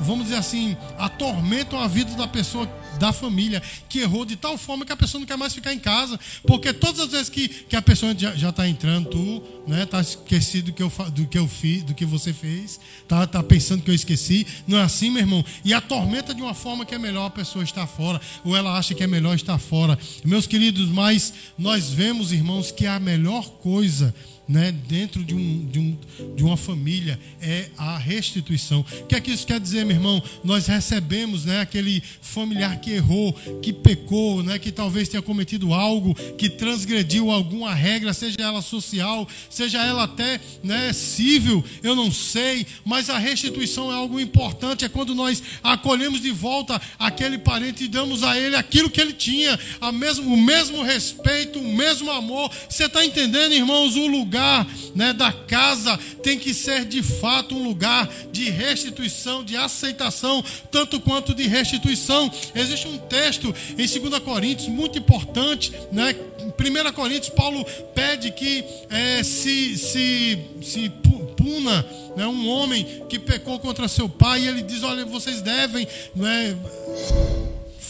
vamos 0.00 0.24
dizer 0.24 0.36
assim, 0.36 0.76
atormentam 0.98 1.78
a 1.78 1.86
vida 1.86 2.14
da 2.14 2.26
pessoa 2.26 2.66
da 3.00 3.12
família 3.12 3.62
que 3.88 4.00
errou 4.00 4.26
de 4.26 4.36
tal 4.36 4.58
forma 4.58 4.84
que 4.84 4.92
a 4.92 4.96
pessoa 4.96 5.18
não 5.18 5.26
quer 5.26 5.36
mais 5.36 5.54
ficar 5.54 5.72
em 5.72 5.78
casa, 5.78 6.20
porque 6.46 6.72
todas 6.72 7.00
as 7.00 7.08
vezes 7.08 7.30
que, 7.30 7.48
que 7.48 7.74
a 7.74 7.80
pessoa 7.80 8.14
já 8.16 8.50
está 8.50 8.68
entrando, 8.68 9.08
tu 9.08 9.42
né, 9.66 9.86
tá 9.86 10.00
esquecido 10.00 10.66
do 10.66 10.72
que 10.72 10.82
eu 10.82 10.90
do 11.10 11.26
que 11.26 11.38
eu 11.38 11.48
fiz, 11.48 11.82
do 11.82 11.94
que 11.94 12.04
você 12.04 12.32
fez, 12.32 12.78
tá, 13.08 13.26
tá 13.26 13.42
pensando 13.42 13.82
que 13.82 13.90
eu 13.90 13.94
esqueci, 13.94 14.46
não 14.68 14.78
é 14.78 14.82
assim, 14.82 15.10
meu 15.10 15.22
irmão? 15.22 15.44
E 15.64 15.72
atormenta 15.72 16.34
de 16.34 16.42
uma 16.42 16.52
forma 16.52 16.84
que 16.84 16.94
é 16.94 16.98
melhor 16.98 17.26
a 17.26 17.30
pessoa 17.30 17.64
estar 17.64 17.86
fora, 17.86 18.20
ou 18.44 18.54
ela 18.54 18.76
acha 18.76 18.94
que 18.94 19.02
é 19.02 19.06
melhor 19.06 19.34
estar 19.34 19.58
fora. 19.58 19.98
Meus 20.22 20.46
queridos, 20.46 20.90
mas 20.90 21.32
nós 21.56 21.88
vemos, 21.88 22.32
irmãos, 22.32 22.70
que 22.70 22.86
a 22.86 23.00
melhor 23.00 23.48
coisa 23.62 24.14
né, 24.50 24.72
dentro 24.88 25.22
de, 25.22 25.32
um, 25.32 25.64
de, 25.66 25.78
um, 25.78 25.98
de 26.34 26.42
uma 26.42 26.56
família 26.56 27.20
é 27.40 27.66
a 27.78 27.96
restituição. 27.96 28.84
O 29.02 29.06
que 29.06 29.14
é 29.14 29.20
que 29.20 29.30
isso 29.30 29.46
quer 29.46 29.60
dizer, 29.60 29.86
meu 29.86 29.94
irmão? 29.94 30.20
Nós 30.42 30.66
recebemos 30.66 31.44
né, 31.44 31.60
aquele 31.60 32.02
familiar 32.20 32.80
que 32.80 32.90
errou, 32.90 33.32
que 33.62 33.72
pecou, 33.72 34.42
né, 34.42 34.58
que 34.58 34.72
talvez 34.72 35.08
tenha 35.08 35.22
cometido 35.22 35.72
algo, 35.72 36.16
que 36.36 36.50
transgrediu 36.50 37.30
alguma 37.30 37.72
regra, 37.72 38.12
seja 38.12 38.38
ela 38.40 38.60
social, 38.60 39.28
seja 39.48 39.84
ela 39.84 40.02
até 40.02 40.40
né, 40.64 40.92
civil, 40.92 41.64
eu 41.80 41.94
não 41.94 42.10
sei, 42.10 42.66
mas 42.84 43.08
a 43.08 43.18
restituição 43.18 43.92
é 43.92 43.94
algo 43.94 44.18
importante, 44.18 44.84
é 44.84 44.88
quando 44.88 45.14
nós 45.14 45.40
acolhemos 45.62 46.20
de 46.20 46.32
volta 46.32 46.82
aquele 46.98 47.38
parente 47.38 47.84
e 47.84 47.88
damos 47.88 48.24
a 48.24 48.36
ele 48.36 48.56
aquilo 48.56 48.90
que 48.90 49.00
ele 49.00 49.12
tinha, 49.12 49.56
a 49.80 49.92
mesmo, 49.92 50.34
o 50.34 50.36
mesmo 50.36 50.82
respeito, 50.82 51.60
o 51.60 51.76
mesmo 51.76 52.10
amor. 52.10 52.50
Você 52.68 52.86
está 52.86 53.04
entendendo, 53.04 53.52
irmãos, 53.52 53.94
o 53.94 54.08
lugar 54.08 54.39
lugar 54.40 54.66
né, 54.94 55.12
da 55.12 55.32
casa 55.32 55.98
tem 56.22 56.38
que 56.38 56.54
ser 56.54 56.84
de 56.86 57.02
fato 57.02 57.54
um 57.54 57.62
lugar 57.62 58.08
de 58.32 58.48
restituição, 58.50 59.44
de 59.44 59.56
aceitação, 59.56 60.42
tanto 60.70 61.00
quanto 61.00 61.34
de 61.34 61.46
restituição. 61.46 62.30
Existe 62.54 62.88
um 62.88 62.98
texto 62.98 63.54
em 63.70 63.86
2 63.86 64.18
Coríntios 64.22 64.68
muito 64.68 64.98
importante, 64.98 65.72
né? 65.92 66.14
Em 66.40 66.88
1 66.88 66.92
Coríntios, 66.92 67.28
Paulo 67.30 67.64
pede 67.94 68.30
que 68.32 68.64
é, 68.88 69.22
se, 69.22 69.76
se, 69.76 70.38
se 70.62 70.88
puna 71.36 71.86
né, 72.16 72.26
um 72.26 72.48
homem 72.48 73.04
que 73.08 73.18
pecou 73.18 73.58
contra 73.58 73.88
seu 73.88 74.08
pai, 74.08 74.42
e 74.42 74.48
ele 74.48 74.62
diz: 74.62 74.82
Olha, 74.82 75.04
vocês 75.04 75.42
devem. 75.42 75.86
Né, 76.14 76.56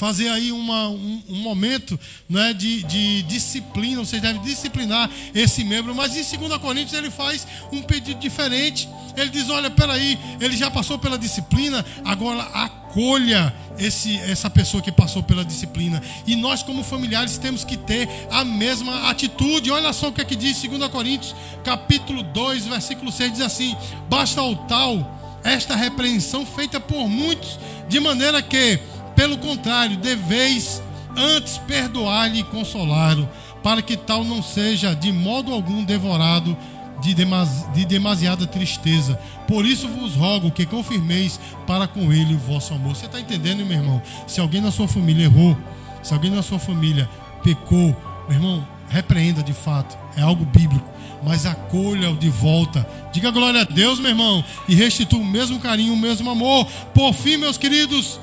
fazer 0.01 0.31
aí 0.31 0.51
uma, 0.51 0.89
um, 0.89 1.23
um, 1.29 1.37
momento 1.43 2.01
né, 2.27 2.55
de, 2.55 2.83
de 2.85 3.23
disciplina, 3.25 4.03
você 4.03 4.19
deve 4.19 4.39
disciplinar 4.39 5.11
esse 5.35 5.63
membro. 5.63 5.95
Mas 5.95 6.17
em 6.17 6.39
2 6.39 6.57
Coríntios 6.57 6.95
ele 6.95 7.11
faz 7.11 7.47
um 7.71 7.83
pedido 7.83 8.19
diferente. 8.19 8.89
Ele 9.15 9.29
diz: 9.29 9.51
olha, 9.51 9.69
peraí, 9.69 10.19
ele 10.41 10.57
já 10.57 10.71
passou 10.71 10.99
pela 10.99 11.19
disciplina, 11.19 11.85
agora 12.03 12.41
acolha 12.45 13.55
esse, 13.79 14.17
essa 14.21 14.49
pessoa 14.49 14.83
que 14.83 14.91
passou 14.91 15.23
pela 15.23 15.45
disciplina. 15.45 16.03
E 16.27 16.35
nós, 16.35 16.63
como 16.63 16.83
familiares, 16.83 17.37
temos 17.37 17.63
que 17.63 17.77
ter 17.77 18.09
a 18.31 18.43
mesma 18.43 19.11
atitude. 19.11 19.71
Olha 19.71 19.93
só 19.93 20.09
o 20.09 20.13
que 20.13 20.23
é 20.23 20.25
que 20.25 20.35
diz 20.35 20.63
2 20.63 20.89
Coríntios, 20.89 21.37
capítulo 21.63 22.23
2, 22.23 22.65
versículo 22.69 23.13
6, 23.13 23.33
diz 23.33 23.41
assim: 23.43 23.77
Basta 24.09 24.41
ao 24.41 24.57
tal 24.67 25.21
esta 25.45 25.75
repreensão 25.75 26.45
feita 26.45 26.79
por 26.81 27.09
muitos, 27.09 27.59
de 27.89 28.01
maneira 28.01 28.43
que, 28.43 28.79
pelo 29.20 29.37
contrário, 29.37 29.98
deveis 29.98 30.83
antes 31.14 31.59
perdoar-lhe 31.59 32.38
e 32.38 32.44
consolá-lo, 32.44 33.28
para 33.62 33.83
que 33.83 33.94
tal 33.94 34.24
não 34.24 34.42
seja 34.42 34.94
de 34.94 35.12
modo 35.12 35.52
algum 35.52 35.85
devorado 35.85 36.56
de, 37.02 37.14
de 37.14 37.85
demasiada 37.85 38.46
tristeza. 38.46 39.20
Por 39.46 39.66
isso 39.66 39.87
vos 39.88 40.14
rogo 40.14 40.50
que 40.50 40.64
confirmeis 40.64 41.38
para 41.66 41.87
com 41.87 42.11
ele 42.11 42.35
o 42.35 42.38
vosso 42.38 42.72
amor. 42.72 42.96
Você 42.96 43.04
está 43.04 43.20
entendendo, 43.20 43.66
meu 43.66 43.76
irmão? 43.76 44.02
Se 44.26 44.40
alguém 44.40 44.62
na 44.62 44.70
sua 44.70 44.88
família 44.88 45.24
errou, 45.24 45.54
se 46.02 46.14
alguém 46.14 46.30
na 46.30 46.40
sua 46.40 46.59
família 46.59 47.06
pecou, 47.42 47.94
meu 48.26 48.38
irmão, 48.38 48.66
repreenda 48.88 49.42
de 49.42 49.52
fato. 49.52 49.98
É 50.16 50.22
algo 50.22 50.46
bíblico. 50.46 50.88
Mas 51.22 51.44
acolha-o 51.44 52.16
de 52.16 52.30
volta. 52.30 52.88
Diga 53.12 53.30
glória 53.30 53.61
a 53.61 53.64
Deus, 53.64 54.00
meu 54.00 54.12
irmão. 54.12 54.42
E 54.66 54.74
restitua 54.74 55.18
o 55.18 55.26
mesmo 55.26 55.59
carinho, 55.59 55.92
o 55.92 55.98
mesmo 55.98 56.30
amor. 56.30 56.64
Por 56.94 57.12
fim, 57.12 57.37
meus 57.37 57.59
queridos, 57.59 58.18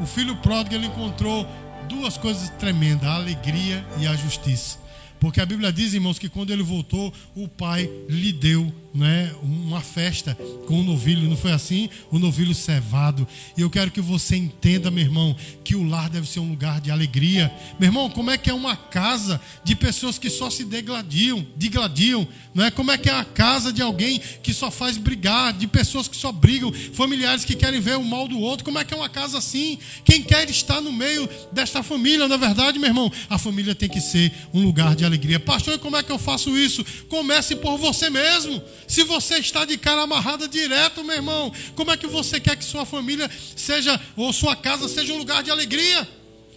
o 0.00 0.06
filho 0.06 0.36
pródigo 0.36 0.74
ele 0.74 0.86
encontrou 0.86 1.46
duas 1.88 2.16
coisas 2.16 2.48
tremendas: 2.50 3.08
a 3.08 3.14
alegria 3.14 3.84
e 3.98 4.06
a 4.06 4.14
justiça. 4.16 4.78
Porque 5.18 5.40
a 5.40 5.46
Bíblia 5.46 5.70
diz, 5.70 5.92
irmãos, 5.92 6.18
que 6.18 6.30
quando 6.30 6.50
ele 6.50 6.62
voltou, 6.62 7.12
o 7.34 7.46
pai 7.46 7.90
lhe 8.08 8.32
deu 8.32 8.72
né, 8.92 9.32
uma 9.42 9.80
festa 9.80 10.36
com 10.66 10.80
o 10.80 10.82
novilho, 10.82 11.28
não 11.28 11.36
foi 11.36 11.52
assim? 11.52 11.88
O 12.10 12.18
novilho 12.18 12.54
cevado. 12.54 13.26
E 13.56 13.60
eu 13.60 13.70
quero 13.70 13.90
que 13.90 14.00
você 14.00 14.36
entenda, 14.36 14.90
meu 14.90 15.04
irmão, 15.04 15.36
que 15.64 15.76
o 15.76 15.88
lar 15.88 16.10
deve 16.10 16.28
ser 16.28 16.40
um 16.40 16.50
lugar 16.50 16.80
de 16.80 16.90
alegria. 16.90 17.52
Meu 17.78 17.88
irmão, 17.88 18.10
como 18.10 18.30
é 18.30 18.38
que 18.38 18.50
é 18.50 18.54
uma 18.54 18.76
casa 18.76 19.40
de 19.64 19.76
pessoas 19.76 20.18
que 20.18 20.28
só 20.28 20.50
se 20.50 20.64
degladiam, 20.64 21.46
degladiam, 21.56 22.26
não 22.54 22.64
é? 22.64 22.70
Como 22.70 22.90
é 22.90 22.98
que 22.98 23.08
é 23.08 23.14
a 23.14 23.24
casa 23.24 23.72
de 23.72 23.80
alguém 23.80 24.20
que 24.42 24.52
só 24.52 24.70
faz 24.70 24.96
brigar, 24.96 25.52
de 25.52 25.66
pessoas 25.66 26.08
que 26.08 26.16
só 26.16 26.32
brigam, 26.32 26.72
familiares 26.92 27.44
que 27.44 27.54
querem 27.54 27.80
ver 27.80 27.96
o 27.96 28.04
mal 28.04 28.26
do 28.26 28.38
outro? 28.38 28.64
Como 28.64 28.78
é 28.78 28.84
que 28.84 28.92
é 28.92 28.96
uma 28.96 29.08
casa 29.08 29.38
assim? 29.38 29.78
Quem 30.04 30.22
quer 30.22 30.48
estar 30.50 30.80
no 30.80 30.92
meio 30.92 31.28
desta 31.52 31.82
família, 31.82 32.26
na 32.26 32.36
verdade, 32.36 32.78
meu 32.78 32.88
irmão, 32.88 33.10
a 33.28 33.38
família 33.38 33.74
tem 33.74 33.88
que 33.88 34.00
ser 34.00 34.32
um 34.52 34.62
lugar 34.62 34.96
de 34.96 35.04
alegria. 35.04 35.38
Pastor, 35.38 35.78
como 35.78 35.96
é 35.96 36.02
que 36.02 36.10
eu 36.10 36.18
faço 36.18 36.56
isso? 36.58 36.84
Comece 37.08 37.56
por 37.56 37.78
você 37.78 38.10
mesmo. 38.10 38.60
Se 38.90 39.04
você 39.04 39.36
está 39.36 39.64
de 39.64 39.78
cara 39.78 40.02
amarrada 40.02 40.48
direto, 40.48 41.04
meu 41.04 41.14
irmão, 41.14 41.52
como 41.76 41.92
é 41.92 41.96
que 41.96 42.08
você 42.08 42.40
quer 42.40 42.56
que 42.56 42.64
sua 42.64 42.84
família 42.84 43.30
seja, 43.54 43.98
ou 44.16 44.32
sua 44.32 44.56
casa 44.56 44.88
seja 44.88 45.12
um 45.12 45.18
lugar 45.18 45.44
de 45.44 45.50
alegria? 45.52 46.08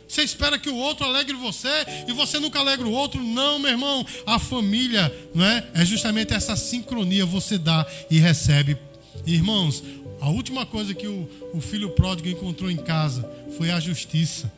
Você 0.08 0.24
espera 0.24 0.58
que 0.58 0.68
o 0.68 0.76
outro 0.76 1.06
alegre 1.06 1.36
você 1.36 1.70
e 2.08 2.12
você 2.12 2.40
nunca 2.40 2.58
alegra 2.58 2.88
o 2.88 2.92
outro? 2.92 3.22
Não, 3.22 3.60
meu 3.60 3.70
irmão. 3.70 4.04
A 4.26 4.40
família, 4.40 5.16
não 5.36 5.46
é? 5.46 5.64
É 5.76 5.86
justamente 5.86 6.34
essa 6.34 6.56
sincronia 6.56 7.24
você 7.24 7.56
dá 7.56 7.86
e 8.10 8.18
recebe. 8.18 8.80
Irmãos, 9.28 9.84
a 10.20 10.28
última 10.28 10.66
coisa 10.66 10.92
que 10.92 11.06
o, 11.06 11.30
o 11.54 11.62
filho 11.62 11.92
pródigo 11.92 12.30
encontrou 12.30 12.72
em 12.72 12.78
casa 12.78 13.30
foi 13.60 13.70
a 13.70 13.80
justiça. 13.80 14.52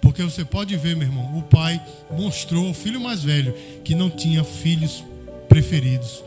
Porque 0.00 0.22
você 0.22 0.44
pode 0.44 0.76
ver, 0.76 0.94
meu 0.94 1.08
irmão, 1.08 1.36
o 1.36 1.42
pai 1.42 1.82
mostrou 2.12 2.68
ao 2.68 2.74
filho 2.74 3.00
mais 3.00 3.24
velho 3.24 3.52
que 3.82 3.96
não 3.96 4.08
tinha 4.08 4.44
filhos 4.44 5.02
preferidos. 5.48 6.22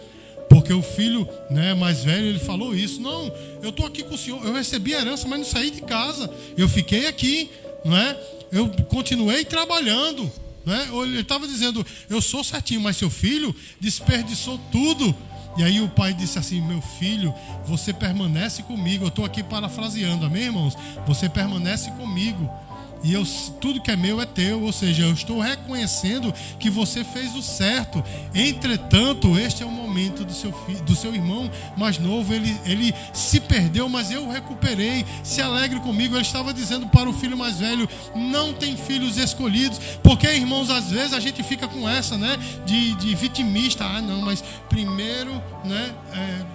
Porque 0.63 0.73
o 0.73 0.81
filho 0.81 1.27
né, 1.49 1.73
mais 1.73 2.05
velho, 2.05 2.27
ele 2.27 2.39
falou 2.39 2.73
isso. 2.73 3.01
Não, 3.01 3.29
eu 3.61 3.69
estou 3.69 3.85
aqui 3.85 4.01
com 4.01 4.15
o 4.15 4.17
senhor. 4.17 4.41
Eu 4.45 4.53
recebi 4.53 4.93
herança, 4.93 5.27
mas 5.27 5.39
não 5.39 5.45
saí 5.45 5.69
de 5.69 5.81
casa. 5.81 6.33
Eu 6.57 6.69
fiquei 6.69 7.05
aqui, 7.05 7.51
não 7.83 7.97
é? 7.97 8.17
Eu 8.49 8.69
continuei 8.87 9.43
trabalhando. 9.43 10.31
Né? 10.65 10.87
Ele 11.03 11.19
estava 11.19 11.45
dizendo, 11.45 11.85
eu 12.09 12.21
sou 12.21 12.45
certinho, 12.45 12.79
mas 12.79 12.95
seu 12.95 13.09
filho 13.09 13.53
desperdiçou 13.77 14.57
tudo. 14.71 15.13
E 15.57 15.63
aí 15.63 15.81
o 15.81 15.89
pai 15.89 16.13
disse 16.13 16.39
assim: 16.39 16.61
Meu 16.61 16.81
filho, 16.81 17.33
você 17.65 17.91
permanece 17.91 18.63
comigo. 18.63 19.03
Eu 19.03 19.09
estou 19.09 19.25
aqui 19.25 19.43
parafraseando, 19.43 20.25
amém, 20.25 20.43
irmãos? 20.43 20.77
Você 21.05 21.27
permanece 21.27 21.91
comigo 21.91 22.49
e 23.03 23.13
eu, 23.13 23.25
tudo 23.59 23.81
que 23.81 23.91
é 23.91 23.95
meu 23.95 24.21
é 24.21 24.25
teu, 24.25 24.61
ou 24.63 24.71
seja, 24.71 25.03
eu 25.03 25.13
estou 25.13 25.39
reconhecendo 25.39 26.33
que 26.59 26.69
você 26.69 27.03
fez 27.03 27.35
o 27.35 27.41
certo. 27.41 28.03
Entretanto, 28.33 29.37
este 29.37 29.61
é 29.61 29.65
o 29.65 29.71
momento 29.71 30.23
do 30.23 30.33
seu, 30.33 30.51
do 30.85 30.95
seu 30.95 31.13
irmão 31.13 31.51
mais 31.75 31.97
novo, 31.97 32.33
ele, 32.33 32.57
ele 32.65 32.93
se 33.13 33.39
perdeu, 33.39 33.89
mas 33.89 34.09
eu 34.09 34.23
o 34.23 34.31
recuperei. 34.31 35.05
Se 35.23 35.41
alegre 35.41 35.79
comigo. 35.79 36.15
Ele 36.15 36.21
estava 36.21 36.53
dizendo 36.53 36.87
para 36.87 37.09
o 37.09 37.13
filho 37.13 37.37
mais 37.37 37.59
velho: 37.59 37.87
não 38.15 38.53
tem 38.53 38.75
filhos 38.75 39.17
escolhidos, 39.17 39.79
porque 40.01 40.27
irmãos, 40.27 40.69
às 40.69 40.89
vezes 40.89 41.13
a 41.13 41.19
gente 41.19 41.43
fica 41.43 41.67
com 41.67 41.87
essa, 41.87 42.17
né, 42.17 42.37
de, 42.65 42.95
de 42.95 43.15
vitimista. 43.15 43.85
Ah, 43.85 44.01
não, 44.01 44.21
mas 44.21 44.43
primeiro, 44.69 45.31
né, 45.63 45.93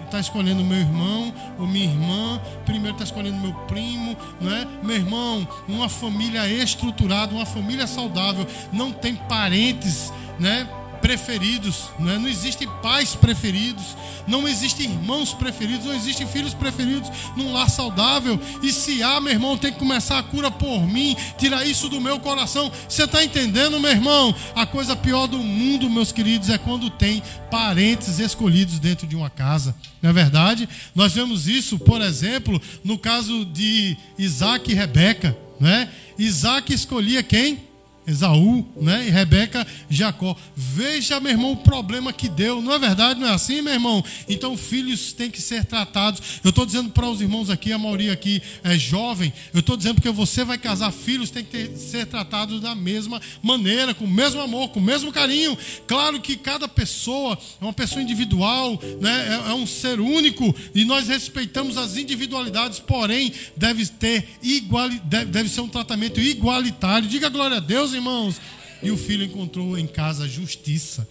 está 0.09 0.19
é, 0.19 0.21
escolhendo 0.21 0.65
meu 0.65 0.79
irmão 0.79 1.33
ou 1.59 1.67
minha 1.67 1.85
irmã, 1.85 2.41
primeiro 2.65 2.93
está 2.93 3.05
escolhendo 3.05 3.39
meu 3.39 3.55
primo, 3.67 4.17
né, 4.41 4.67
meu 4.83 4.97
irmão, 4.97 5.47
uma 5.69 5.89
família 5.89 6.47
estruturada, 6.49 7.35
uma 7.35 7.47
família 7.47 7.87
saudável, 7.87 8.47
não 8.73 8.91
tem 8.91 9.15
parentes, 9.15 10.13
né? 10.39 10.69
Preferidos, 11.01 11.85
né? 11.99 12.19
não 12.19 12.29
existem 12.29 12.69
pais 12.83 13.15
preferidos, 13.15 13.97
não 14.27 14.47
existem 14.47 14.91
irmãos 14.91 15.33
preferidos, 15.33 15.87
não 15.87 15.95
existem 15.95 16.27
filhos 16.27 16.55
preferidos 16.55 17.11
num 17.37 17.53
lar 17.53 17.71
saudável. 17.71 18.39
E 18.63 18.73
se 18.73 19.03
há, 19.03 19.21
meu 19.21 19.33
irmão, 19.33 19.57
tem 19.57 19.73
que 19.73 19.79
começar 19.79 20.19
a 20.19 20.23
cura 20.23 20.51
por 20.51 20.87
mim, 20.87 21.17
tirar 21.39 21.65
isso 21.65 21.89
do 21.89 22.01
meu 22.01 22.19
coração. 22.19 22.71
Você 22.89 23.05
está 23.05 23.25
entendendo, 23.25 23.81
meu 23.81 23.91
irmão? 23.91 24.35
A 24.55 24.67
coisa 24.67 24.95
pior 24.95 25.27
do 25.27 25.39
mundo, 25.39 25.89
meus 25.89 26.13
queridos, 26.13 26.51
é 26.51 26.59
quando 26.59 26.91
tem 26.91 27.23
parentes 27.51 28.19
escolhidos 28.19 28.79
dentro 28.79 29.07
de 29.07 29.17
uma 29.17 29.31
casa. 29.31 29.75
Não 30.03 30.11
é 30.11 30.13
verdade? 30.13 30.69
Nós 30.95 31.13
vemos 31.13 31.49
isso, 31.49 31.79
por 31.79 32.01
exemplo, 32.01 32.61
no 32.85 32.99
caso 32.99 33.45
de 33.45 33.97
Isaac 34.19 34.71
e 34.71 34.75
Rebeca, 34.75 35.37
né? 35.61 35.89
Isaac 36.19 36.73
escolhia 36.73 37.23
quem? 37.23 37.68
Esaú, 38.09 38.67
né? 38.75 39.07
E 39.07 39.11
Rebeca, 39.11 39.67
Jacó. 39.91 40.35
Veja, 40.57 41.21
meu 41.21 41.33
irmão, 41.33 41.53
o 41.53 41.57
problema 41.59 42.11
que 42.13 42.29
deu. 42.29 42.63
Não 42.63 42.73
é 42.73 42.79
verdade? 42.79 43.21
Não 43.21 43.29
é 43.29 43.35
assim, 43.35 43.61
meu 43.61 43.75
irmão? 43.75 44.03
Então, 44.27 44.57
filhos 44.57 45.13
têm 45.13 45.31
que 45.31 45.43
ser 45.43 45.67
tratados. 45.67 46.41
Eu 46.43 46.49
estou 46.49 46.65
dizendo 46.65 46.91
para 46.91 47.07
os 47.09 47.21
irmãos 47.21 47.51
aqui, 47.51 47.71
a 47.71 47.79
maioria 47.79 48.13
aqui 48.13 48.41
é 48.65 48.79
jovem. 48.79 49.31
Eu 49.53 49.61
estou 49.61 49.77
dizendo 49.77 49.97
porque 49.97 50.11
você 50.11 50.43
vai 50.43 50.57
casar, 50.57 50.91
filhos 50.91 51.31
têm 51.31 51.45
que 51.45 51.51
ter, 51.51 51.77
ser 51.77 52.07
tratados 52.07 52.63
da 52.63 52.75
mesma 52.75 53.21
maneira, 53.43 53.93
com 53.93 54.07
o 54.07 54.09
mesmo 54.09 54.41
amor, 54.41 54.71
com 54.71 54.81
o 54.81 54.83
mesmo 54.83 55.13
carinho. 55.13 55.57
Claro 55.87 56.19
que 56.21 56.35
cada 56.35 56.67
pessoa 56.67 57.39
é 57.61 57.65
uma 57.65 57.75
pessoa 57.75 58.01
individual, 58.01 58.81
né? 59.01 59.43
É, 59.47 59.51
é 59.51 59.55
um 59.55 59.67
ser 59.67 60.01
único 60.01 60.55
e 60.75 60.85
nós 60.85 61.09
respeitamos 61.09 61.77
as 61.77 61.97
individualidades, 61.99 62.79
porém, 62.79 63.33
deve 63.55 63.87
ter 63.87 64.27
igual, 64.43 64.89
deve, 65.05 65.27
deve 65.27 65.49
ser 65.51 65.61
um 65.61 65.69
tratamento 65.69 66.21
igualitário. 66.21 67.07
Diga 67.09 67.29
glória 67.29 67.59
a 67.59 67.61
Deus, 67.61 67.98
irmãos. 67.99 68.41
E 68.83 68.91
o 68.91 68.97
filho 68.97 69.25
encontrou 69.25 69.77
em 69.77 69.87
casa 69.87 70.29
justiça. 70.29 71.07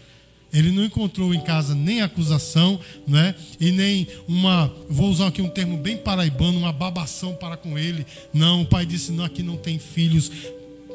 Ele 0.51 0.71
não 0.71 0.85
encontrou 0.85 1.33
em 1.33 1.41
casa 1.41 1.75
nem 1.75 2.01
acusação, 2.01 2.79
né? 3.05 3.35
E 3.59 3.71
nem 3.71 4.07
uma, 4.27 4.73
vou 4.89 5.09
usar 5.09 5.27
aqui 5.27 5.41
um 5.41 5.49
termo 5.49 5.77
bem 5.77 5.97
paraibano, 5.97 6.57
uma 6.57 6.71
babação 6.71 7.35
para 7.35 7.57
com 7.57 7.77
ele. 7.77 8.05
Não, 8.33 8.61
o 8.61 8.65
pai 8.65 8.85
disse: 8.85 9.11
"Não, 9.11 9.25
aqui 9.25 9.43
não 9.43 9.57
tem 9.57 9.77
filhos 9.77 10.31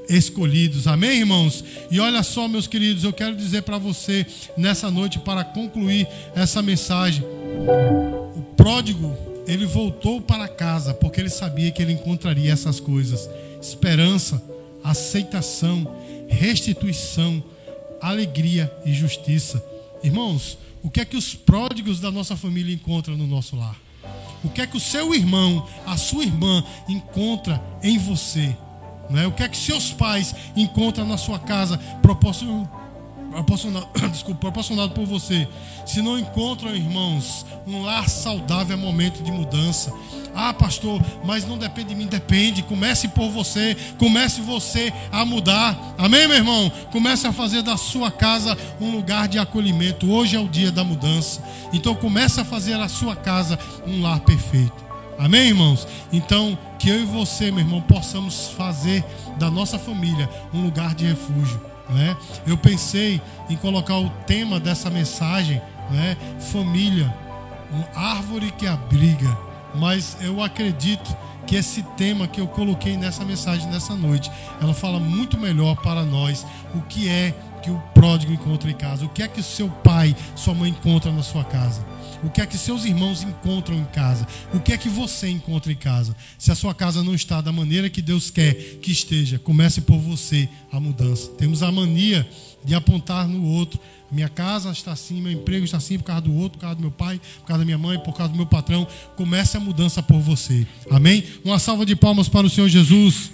escolhidos". 0.08 0.86
Amém, 0.86 1.18
irmãos? 1.18 1.62
E 1.90 2.00
olha 2.00 2.22
só, 2.22 2.48
meus 2.48 2.66
queridos, 2.66 3.04
eu 3.04 3.12
quero 3.12 3.36
dizer 3.36 3.62
para 3.62 3.76
você 3.76 4.26
nessa 4.56 4.90
noite 4.90 5.18
para 5.18 5.44
concluir 5.44 6.08
essa 6.34 6.62
mensagem. 6.62 7.22
O 8.34 8.42
pródigo, 8.56 9.14
ele 9.46 9.66
voltou 9.66 10.20
para 10.20 10.48
casa 10.48 10.94
porque 10.94 11.20
ele 11.20 11.30
sabia 11.30 11.70
que 11.70 11.82
ele 11.82 11.92
encontraria 11.92 12.50
essas 12.50 12.80
coisas: 12.80 13.28
esperança, 13.60 14.42
aceitação, 14.82 15.86
restituição, 16.28 17.42
alegria 18.00 18.72
e 18.84 18.92
justiça. 18.92 19.64
Irmãos, 20.02 20.58
o 20.82 20.90
que 20.90 21.00
é 21.00 21.04
que 21.04 21.16
os 21.16 21.34
pródigos 21.34 22.00
da 22.00 22.10
nossa 22.10 22.36
família 22.36 22.74
encontram 22.74 23.16
no 23.16 23.26
nosso 23.26 23.56
lar? 23.56 23.76
O 24.42 24.48
que 24.48 24.60
é 24.60 24.66
que 24.66 24.76
o 24.76 24.80
seu 24.80 25.14
irmão, 25.14 25.66
a 25.86 25.96
sua 25.96 26.24
irmã 26.24 26.64
encontra 26.88 27.62
em 27.82 27.96
você? 27.98 28.56
Não 29.08 29.20
é? 29.20 29.26
O 29.26 29.32
que 29.32 29.42
é 29.42 29.48
que 29.48 29.56
seus 29.56 29.92
pais 29.92 30.34
encontram 30.56 31.06
na 31.06 31.16
sua 31.16 31.38
casa 31.38 31.78
proporcionando 32.00 32.68
proporcionado, 33.32 33.88
desculpa, 34.12 34.40
proporcionado 34.40 34.92
por 34.92 35.06
você. 35.06 35.48
Se 35.86 36.02
não 36.02 36.18
encontram, 36.18 36.74
irmãos, 36.74 37.46
um 37.66 37.82
lar 37.82 38.08
saudável 38.08 38.76
é 38.76 38.80
momento 38.80 39.22
de 39.22 39.32
mudança. 39.32 39.92
Ah, 40.34 40.52
pastor, 40.52 41.00
mas 41.24 41.46
não 41.46 41.58
depende 41.58 41.90
de 41.90 41.94
mim, 41.94 42.06
depende. 42.06 42.62
Comece 42.62 43.08
por 43.08 43.30
você, 43.30 43.76
comece 43.98 44.40
você 44.40 44.92
a 45.10 45.24
mudar. 45.24 45.94
Amém, 45.98 46.26
meu 46.28 46.36
irmão? 46.36 46.70
Comece 46.90 47.26
a 47.26 47.32
fazer 47.32 47.62
da 47.62 47.76
sua 47.76 48.10
casa 48.10 48.56
um 48.80 48.90
lugar 48.90 49.28
de 49.28 49.38
acolhimento. 49.38 50.10
Hoje 50.10 50.36
é 50.36 50.40
o 50.40 50.48
dia 50.48 50.70
da 50.70 50.84
mudança. 50.84 51.42
Então 51.72 51.94
comece 51.94 52.40
a 52.40 52.44
fazer 52.44 52.74
a 52.74 52.88
sua 52.88 53.16
casa 53.16 53.58
um 53.86 54.00
lar 54.02 54.20
perfeito. 54.20 54.82
Amém, 55.18 55.48
irmãos? 55.48 55.86
Então, 56.12 56.58
que 56.78 56.88
eu 56.88 57.00
e 57.00 57.04
você, 57.04 57.50
meu 57.50 57.60
irmão, 57.60 57.80
possamos 57.80 58.48
fazer 58.48 59.04
da 59.38 59.50
nossa 59.50 59.78
família 59.78 60.28
um 60.52 60.62
lugar 60.62 60.94
de 60.94 61.06
refúgio. 61.06 61.71
Né? 61.92 62.16
Eu 62.46 62.56
pensei 62.56 63.20
em 63.48 63.56
colocar 63.56 63.98
o 63.98 64.08
tema 64.26 64.58
dessa 64.58 64.90
mensagem, 64.90 65.60
né? 65.90 66.16
família, 66.52 67.14
árvore 67.94 68.50
que 68.52 68.66
abriga, 68.66 69.36
mas 69.74 70.16
eu 70.20 70.42
acredito 70.42 71.16
que 71.46 71.56
esse 71.56 71.82
tema 71.96 72.26
que 72.26 72.40
eu 72.40 72.46
coloquei 72.46 72.96
nessa 72.96 73.24
mensagem 73.24 73.68
nessa 73.68 73.94
noite, 73.94 74.30
ela 74.60 74.72
fala 74.72 74.98
muito 74.98 75.38
melhor 75.38 75.76
para 75.76 76.04
nós 76.04 76.46
o 76.74 76.80
que 76.82 77.08
é 77.08 77.34
que 77.62 77.70
o 77.70 77.78
pródigo 77.94 78.32
encontra 78.32 78.70
em 78.70 78.74
casa, 78.74 79.04
o 79.04 79.08
que 79.08 79.22
é 79.22 79.28
que 79.28 79.40
o 79.40 79.44
seu 79.44 79.68
pai, 79.68 80.14
sua 80.34 80.54
mãe 80.54 80.70
encontra 80.70 81.12
na 81.12 81.22
sua 81.22 81.44
casa. 81.44 81.84
O 82.22 82.30
que 82.30 82.40
é 82.40 82.46
que 82.46 82.56
seus 82.56 82.84
irmãos 82.84 83.22
encontram 83.22 83.76
em 83.76 83.84
casa? 83.86 84.26
O 84.54 84.60
que 84.60 84.72
é 84.72 84.78
que 84.78 84.88
você 84.88 85.28
encontra 85.28 85.72
em 85.72 85.76
casa? 85.76 86.14
Se 86.38 86.52
a 86.52 86.54
sua 86.54 86.74
casa 86.74 87.02
não 87.02 87.14
está 87.14 87.40
da 87.40 87.50
maneira 87.50 87.90
que 87.90 88.00
Deus 88.00 88.30
quer 88.30 88.54
que 88.80 88.92
esteja, 88.92 89.38
comece 89.38 89.80
por 89.80 89.98
você 89.98 90.48
a 90.70 90.78
mudança. 90.78 91.28
Temos 91.32 91.62
a 91.62 91.72
mania 91.72 92.28
de 92.64 92.74
apontar 92.74 93.26
no 93.26 93.44
outro. 93.44 93.80
Minha 94.10 94.28
casa 94.28 94.70
está 94.70 94.92
assim, 94.92 95.20
meu 95.20 95.32
emprego 95.32 95.64
está 95.64 95.78
assim 95.78 95.98
por 95.98 96.04
causa 96.04 96.22
do 96.22 96.34
outro, 96.34 96.58
por 96.58 96.60
causa 96.60 96.76
do 96.76 96.82
meu 96.82 96.90
pai, 96.90 97.20
por 97.40 97.46
causa 97.46 97.58
da 97.58 97.64
minha 97.64 97.78
mãe, 97.78 97.98
por 97.98 98.14
causa 98.14 98.32
do 98.32 98.36
meu 98.36 98.46
patrão. 98.46 98.86
Comece 99.16 99.56
a 99.56 99.60
mudança 99.60 100.02
por 100.02 100.20
você. 100.20 100.66
Amém? 100.90 101.24
Uma 101.44 101.58
salva 101.58 101.84
de 101.84 101.96
palmas 101.96 102.28
para 102.28 102.46
o 102.46 102.50
Senhor 102.50 102.68
Jesus. 102.68 103.30